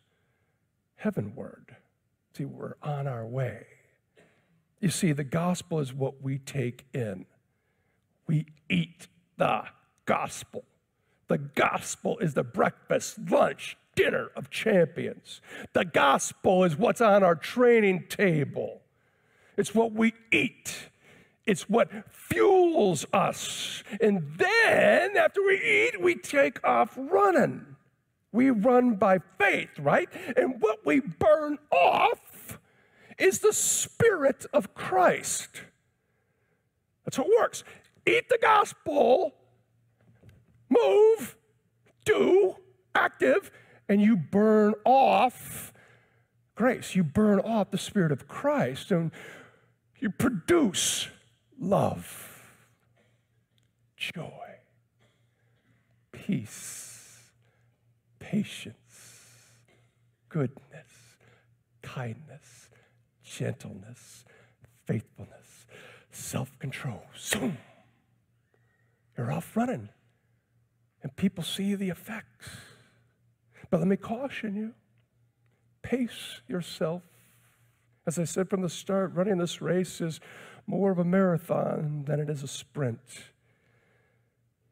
heavenward. 0.96 1.76
See, 2.38 2.46
we're 2.46 2.76
on 2.82 3.08
our 3.08 3.26
way. 3.26 3.66
You 4.80 4.89
see, 4.89 5.12
the 5.12 5.24
gospel 5.24 5.80
is 5.80 5.94
what 5.94 6.22
we 6.22 6.39
take 6.39 6.86
in. 6.94 7.26
We 8.28 8.48
eat 8.70 9.08
the 9.38 9.63
gospel. 10.06 10.63
The 11.28 11.38
gospel 11.38 12.18
is 12.20 12.34
the 12.34 12.44
breakfast, 12.44 13.18
lunch, 13.30 13.78
dinner 13.95 14.29
of 14.36 14.49
champions. 14.49 15.41
The 15.73 15.86
gospel 15.86 16.63
is 16.63 16.75
what's 16.75 17.01
on 17.01 17.23
our 17.23 17.36
training 17.36 18.06
table. 18.10 18.82
It's 19.58 19.75
what 19.75 19.91
we 19.91 20.13
eat. 20.32 20.89
It's 21.45 21.69
what 21.69 21.89
fuels 22.10 23.06
us. 23.13 23.84
And 24.01 24.34
then 24.38 25.17
after 25.17 25.41
we 25.43 25.62
eat, 25.62 26.01
we 26.01 26.15
take 26.15 26.63
off 26.65 26.93
running. 26.97 27.65
We 28.32 28.49
run 28.49 28.95
by 28.95 29.19
faith, 29.38 29.77
right? 29.77 30.10
And 30.36 30.60
what 30.60 30.86
we 30.86 31.01
burn 31.01 31.60
off 31.71 32.58
is 33.19 33.39
the 33.39 33.53
Spirit 33.53 34.45
of 34.53 34.73
Christ. 34.73 35.62
That's 37.06 37.17
how 37.17 37.23
it 37.23 37.29
works. 37.38 37.63
Eat 38.06 38.29
the 38.29 38.39
gospel, 38.41 39.34
move, 40.69 41.38
do, 42.06 42.56
active, 42.95 43.51
and 43.88 44.02
you 44.02 44.15
burn 44.15 44.74
off 44.86 45.74
grace. 46.56 46.96
You 46.96 47.04
burn 47.04 47.39
off 47.39 47.72
the 47.72 47.78
Spirit 47.78 48.12
of 48.12 48.28
Christ 48.28 48.91
and 48.91 49.12
you 50.00 50.10
produce 50.10 51.08
love, 51.60 52.43
joy, 53.96 54.30
peace, 56.12 57.19
patience, 58.19 58.76
goodness, 60.30 60.89
kindness, 61.82 62.69
gentleness, 63.24 64.26
faithfulness, 64.86 65.65
self 66.12 66.58
control. 66.60 67.04
Zoom. 67.17 67.58
You're 69.17 69.32
off 69.32 69.56
running, 69.56 69.89
and 71.02 71.15
people 71.15 71.43
see 71.43 71.76
the 71.76 71.89
effects. 71.89 72.50
But 73.73 73.79
let 73.79 73.88
me 73.88 73.97
caution 73.97 74.55
you 74.55 74.75
pace 75.81 76.41
yourself. 76.47 77.01
As 78.05 78.19
I 78.19 78.23
said 78.23 78.47
from 78.47 78.62
the 78.62 78.69
start, 78.69 79.15
running 79.15 79.39
this 79.39 79.63
race 79.63 79.99
is 79.99 80.19
more 80.67 80.91
of 80.91 80.99
a 80.99 81.03
marathon 81.03 82.03
than 82.05 82.19
it 82.19 82.29
is 82.29 82.43
a 82.43 82.47
sprint. 82.47 82.99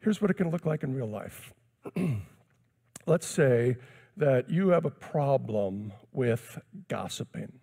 Here's 0.02 0.22
what 0.22 0.30
it 0.30 0.36
can 0.36 0.52
look 0.52 0.68
like 0.68 0.84
in 0.84 0.94
real 0.94 1.10
life. 1.10 1.52
Let's 3.08 3.26
say 3.26 3.78
that 4.18 4.52
you 4.52 4.68
have 4.68 4.86
a 4.86 4.92
problem 4.92 5.94
with 6.12 6.60
gossiping. 6.88 7.54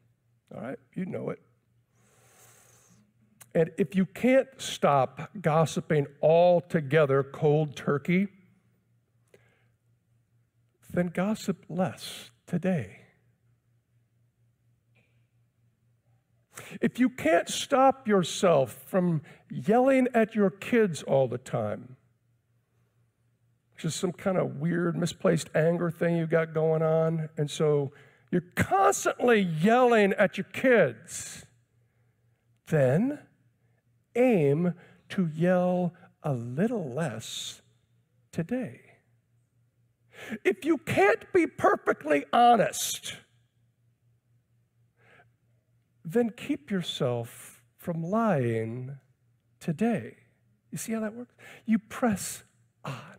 All 0.53 0.61
right, 0.61 0.79
you 0.97 1.07
know 1.07 1.31
it. 1.31 1.39
And 3.55 3.71
if 3.79 3.95
you 3.95 4.07
can't 4.07 4.49
stop 4.57 5.31
gossiping 5.41 6.09
altogether 6.21 7.23
cold 7.23 7.77
turkey, 7.77 8.27
then 10.91 11.09
gossip 11.09 11.65
less 11.69 12.31
today. 12.47 13.01
If 16.81 16.99
you 16.99 17.09
can't 17.09 17.49
stop 17.49 18.09
yourself 18.09 18.85
from 18.87 19.23
yelling 19.51 20.09
at 20.15 20.35
your 20.35 20.51
kids 20.51 21.03
all 21.03 21.29
the 21.29 21.39
time, 21.39 21.97
which 23.75 23.85
is 23.85 23.95
some 23.95 24.13
kind 24.13 24.37
of 24.37 24.57
weird, 24.57 24.97
misplaced 24.97 25.51
anger 25.55 25.91
thing 25.91 26.17
you 26.17 26.27
got 26.27 26.53
going 26.53 26.83
on, 26.83 27.29
and 27.37 27.51
so 27.51 27.93
you're 28.31 28.45
constantly 28.57 29.41
yelling 29.41 30.13
at 30.15 30.37
your 30.37 30.47
kids, 30.53 31.47
then 32.67 33.21
aim 34.17 34.75
to 35.11 35.31
yell 35.35 35.95
a 36.23 36.33
little 36.33 36.93
less 36.93 37.63
today. 38.33 38.88
If 40.45 40.65
you 40.65 40.79
can't 40.79 41.33
be 41.33 41.47
perfectly 41.47 42.25
honest, 42.33 43.15
then 46.05 46.31
keep 46.31 46.71
yourself 46.71 47.63
from 47.77 48.03
lying 48.03 48.99
today. 49.61 50.17
You 50.71 50.79
see 50.79 50.93
how 50.93 51.01
that 51.01 51.15
works? 51.15 51.35
You 51.65 51.79
press 51.79 52.45
on, 52.85 53.19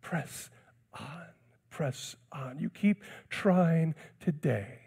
press 0.00 0.50
on, 0.92 1.26
press 1.70 2.16
on. 2.32 2.58
You 2.58 2.70
keep 2.70 3.02
trying 3.28 3.94
today 4.20 4.83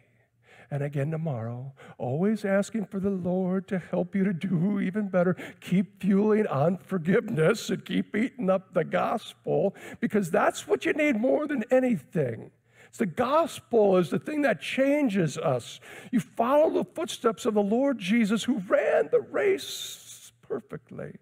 and 0.70 0.84
again 0.84 1.12
tomorrow, 1.12 1.74
always 1.98 2.44
asking 2.44 2.86
for 2.86 3.00
the 3.00 3.10
Lord 3.10 3.68
to 3.70 3.80
help 3.80 4.16
you 4.16 4.24
to 4.24 4.34
do 4.34 4.80
even 4.80 5.08
better. 5.08 5.36
Keep 5.62 6.02
fueling 6.02 6.48
on 6.48 6.78
forgiveness 6.78 7.70
and 7.70 7.86
keep 7.86 8.16
eating 8.16 8.50
up 8.50 8.74
the 8.74 8.84
gospel 8.84 9.76
because 10.00 10.30
that's 10.30 10.68
what 10.68 10.86
you 10.86 10.94
need 10.94 11.16
more 11.16 11.48
than 11.48 11.64
anything. 11.72 12.52
It's 12.88 12.98
the 12.98 13.06
gospel 13.06 13.98
is 13.98 14.10
the 14.10 14.20
thing 14.20 14.42
that 14.44 14.62
changes 14.62 15.38
us. 15.38 15.80
You 16.12 16.20
follow 16.20 16.70
the 16.70 16.86
footsteps 16.86 17.46
of 17.46 17.54
the 17.54 17.62
Lord 17.64 18.00
Jesus 18.00 18.44
who 18.44 18.60
ran 18.68 19.10
the 19.12 19.22
race 19.22 20.32
perfectly. 20.42 21.18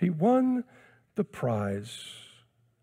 He 0.00 0.10
won 0.10 0.64
the 1.14 1.24
prize, 1.24 2.04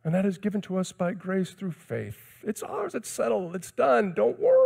and 0.04 0.14
that 0.16 0.26
is 0.26 0.38
given 0.38 0.62
to 0.62 0.78
us 0.78 0.92
by 0.92 1.14
grace 1.14 1.52
through 1.52 1.74
faith. 1.74 2.18
It's 2.44 2.64
ours, 2.64 2.96
it's 2.96 3.10
settled, 3.10 3.56
it's 3.56 3.72
done. 3.72 4.14
Don't 4.16 4.40
worry. 4.40 4.63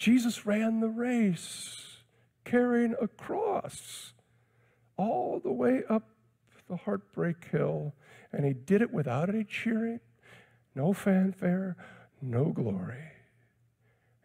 Jesus 0.00 0.46
ran 0.46 0.80
the 0.80 0.88
race 0.88 1.98
carrying 2.46 2.94
a 3.02 3.06
cross 3.06 4.14
all 4.96 5.38
the 5.38 5.52
way 5.52 5.82
up 5.90 6.08
the 6.70 6.76
heartbreak 6.76 7.44
hill, 7.52 7.92
and 8.32 8.46
he 8.46 8.54
did 8.54 8.80
it 8.80 8.94
without 8.94 9.28
any 9.28 9.44
cheering, 9.44 10.00
no 10.74 10.94
fanfare, 10.94 11.76
no 12.22 12.46
glory. 12.46 13.10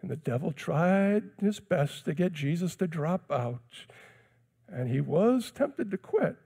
And 0.01 0.09
the 0.09 0.15
devil 0.15 0.53
tried 0.53 1.23
his 1.41 1.59
best 1.59 2.05
to 2.05 2.13
get 2.13 2.31
Jesus 2.31 2.77
to 2.77 2.87
drop 2.87 3.29
out, 3.29 3.85
and 4.69 4.87
he 4.87 5.01
was 5.01 5.51
tempted 5.51 5.91
to 5.91 5.97
quit. 5.97 6.37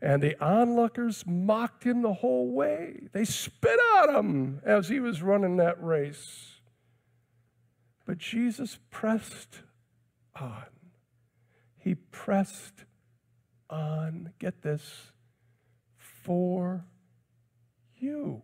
And 0.00 0.20
the 0.20 0.36
onlookers 0.42 1.22
mocked 1.24 1.84
him 1.84 2.02
the 2.02 2.14
whole 2.14 2.50
way. 2.50 3.02
They 3.12 3.24
spit 3.24 3.78
at 3.98 4.10
him 4.10 4.60
as 4.64 4.88
he 4.88 4.98
was 4.98 5.22
running 5.22 5.58
that 5.58 5.80
race. 5.80 6.51
But 8.04 8.18
Jesus 8.18 8.78
pressed 8.90 9.60
on. 10.34 10.64
He 11.78 11.94
pressed 11.94 12.84
on, 13.70 14.32
get 14.38 14.62
this, 14.62 15.12
for 15.96 16.84
you. 17.96 18.42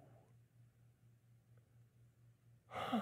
Huh. 2.68 3.00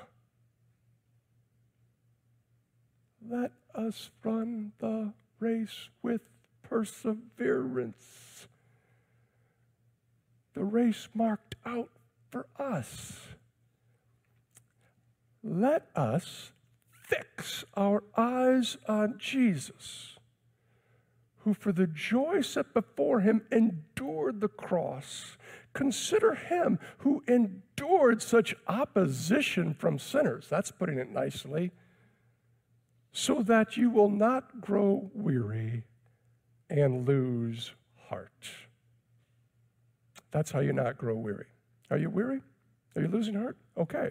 Let 3.29 3.53
us 3.75 4.11
run 4.23 4.73
the 4.79 5.13
race 5.41 5.89
with 6.03 6.23
perseverance. 6.63 8.49
The 10.55 10.65
race 10.65 11.09
marked 11.15 11.55
out 11.65 11.91
for 12.31 12.47
us 12.59 13.36
let 15.47 15.89
us 15.95 16.53
fix 17.07 17.65
our 17.75 18.03
eyes 18.17 18.77
on 18.89 19.15
Jesus, 19.19 20.17
who 21.39 21.55
for 21.55 21.73
the 21.73 21.87
joy 21.87 22.41
set 22.41 22.75
before 22.75 23.21
him 23.21 23.43
endured 23.53 24.41
the 24.41 24.49
cross. 24.49 25.37
Consider 25.73 26.35
him 26.35 26.79
who 26.99 27.23
endured 27.29 28.23
such 28.23 28.55
opposition 28.67 29.75
from 29.75 29.99
sinners. 29.99 30.47
That's 30.51 30.71
putting 30.71 30.99
it 30.99 31.11
nicely. 31.11 31.71
So 33.13 33.43
that 33.43 33.77
you 33.77 33.89
will 33.89 34.11
not 34.11 34.61
grow 34.61 35.11
weary 35.15 35.85
and 36.69 37.07
lose 37.07 37.73
heart. 38.09 38.51
That's 40.33 40.51
how 40.51 40.61
you 40.61 40.73
not 40.73 40.99
grow 40.99 41.15
weary. 41.15 41.47
Are 41.91 41.97
you 41.97 42.11
weary? 42.11 42.41
Are 42.95 43.03
you 43.03 43.09
losing 43.09 43.35
heart? 43.35 43.57
Okay 43.79 44.11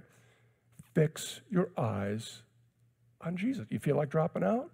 fix 0.96 1.42
your 1.50 1.70
eyes 1.78 2.42
on 3.22 3.38
Jesus. 3.38 3.68
You 3.70 3.80
feel 3.80 3.98
like 3.98 4.10
dropping 4.10 4.44
out? 4.44 4.72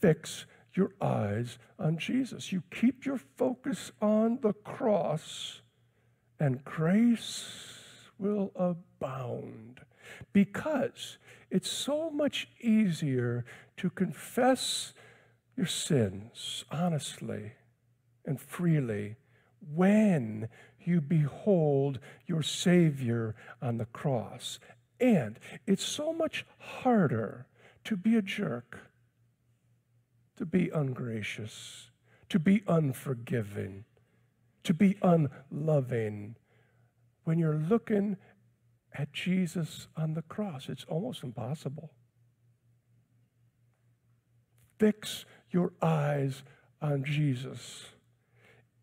Fix 0.00 0.46
your 0.74 0.92
eyes 1.00 1.58
on 1.78 1.98
Jesus. 1.98 2.50
You 2.50 2.62
keep 2.70 3.04
your 3.04 3.20
focus 3.36 3.92
on 4.00 4.38
the 4.40 4.54
cross, 4.54 5.60
and 6.40 6.64
grace 6.64 7.44
will 8.18 8.50
abound 8.56 9.80
because 10.32 11.18
it's 11.50 11.70
so 11.70 12.10
much 12.10 12.48
easier 12.60 13.44
to 13.76 13.90
confess 13.90 14.92
your 15.56 15.66
sins 15.66 16.64
honestly 16.70 17.52
and 18.24 18.40
freely 18.40 19.16
when 19.74 20.48
you 20.82 21.00
behold 21.00 21.98
your 22.26 22.42
Savior 22.42 23.34
on 23.60 23.76
the 23.76 23.84
cross 23.86 24.58
and 25.00 25.38
it's 25.66 25.84
so 25.84 26.12
much 26.12 26.44
harder 26.58 27.46
to 27.84 27.96
be 27.96 28.16
a 28.16 28.22
jerk 28.22 28.90
to 30.40 30.46
be 30.46 30.70
ungracious, 30.70 31.90
to 32.30 32.38
be 32.38 32.62
unforgiving, 32.66 33.84
to 34.64 34.72
be 34.72 34.96
unloving. 35.02 36.34
When 37.24 37.38
you're 37.38 37.60
looking 37.68 38.16
at 38.94 39.12
Jesus 39.12 39.86
on 39.98 40.14
the 40.14 40.22
cross, 40.22 40.70
it's 40.70 40.84
almost 40.84 41.22
impossible. 41.22 41.90
Fix 44.78 45.26
your 45.50 45.74
eyes 45.82 46.42
on 46.80 47.04
Jesus. 47.04 47.88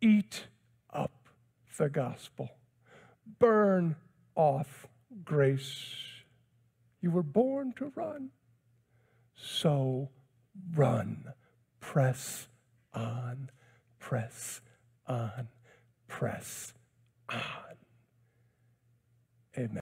Eat 0.00 0.46
up 0.94 1.28
the 1.76 1.88
gospel. 1.88 2.50
Burn 3.40 3.96
off 4.36 4.86
grace. 5.24 6.07
You 7.00 7.10
were 7.10 7.22
born 7.22 7.72
to 7.78 7.92
run. 7.94 8.30
So 9.36 10.10
run. 10.74 11.32
Press 11.80 12.48
on, 12.92 13.50
press 13.98 14.60
on, 15.06 15.48
press 16.08 16.74
on. 17.28 17.77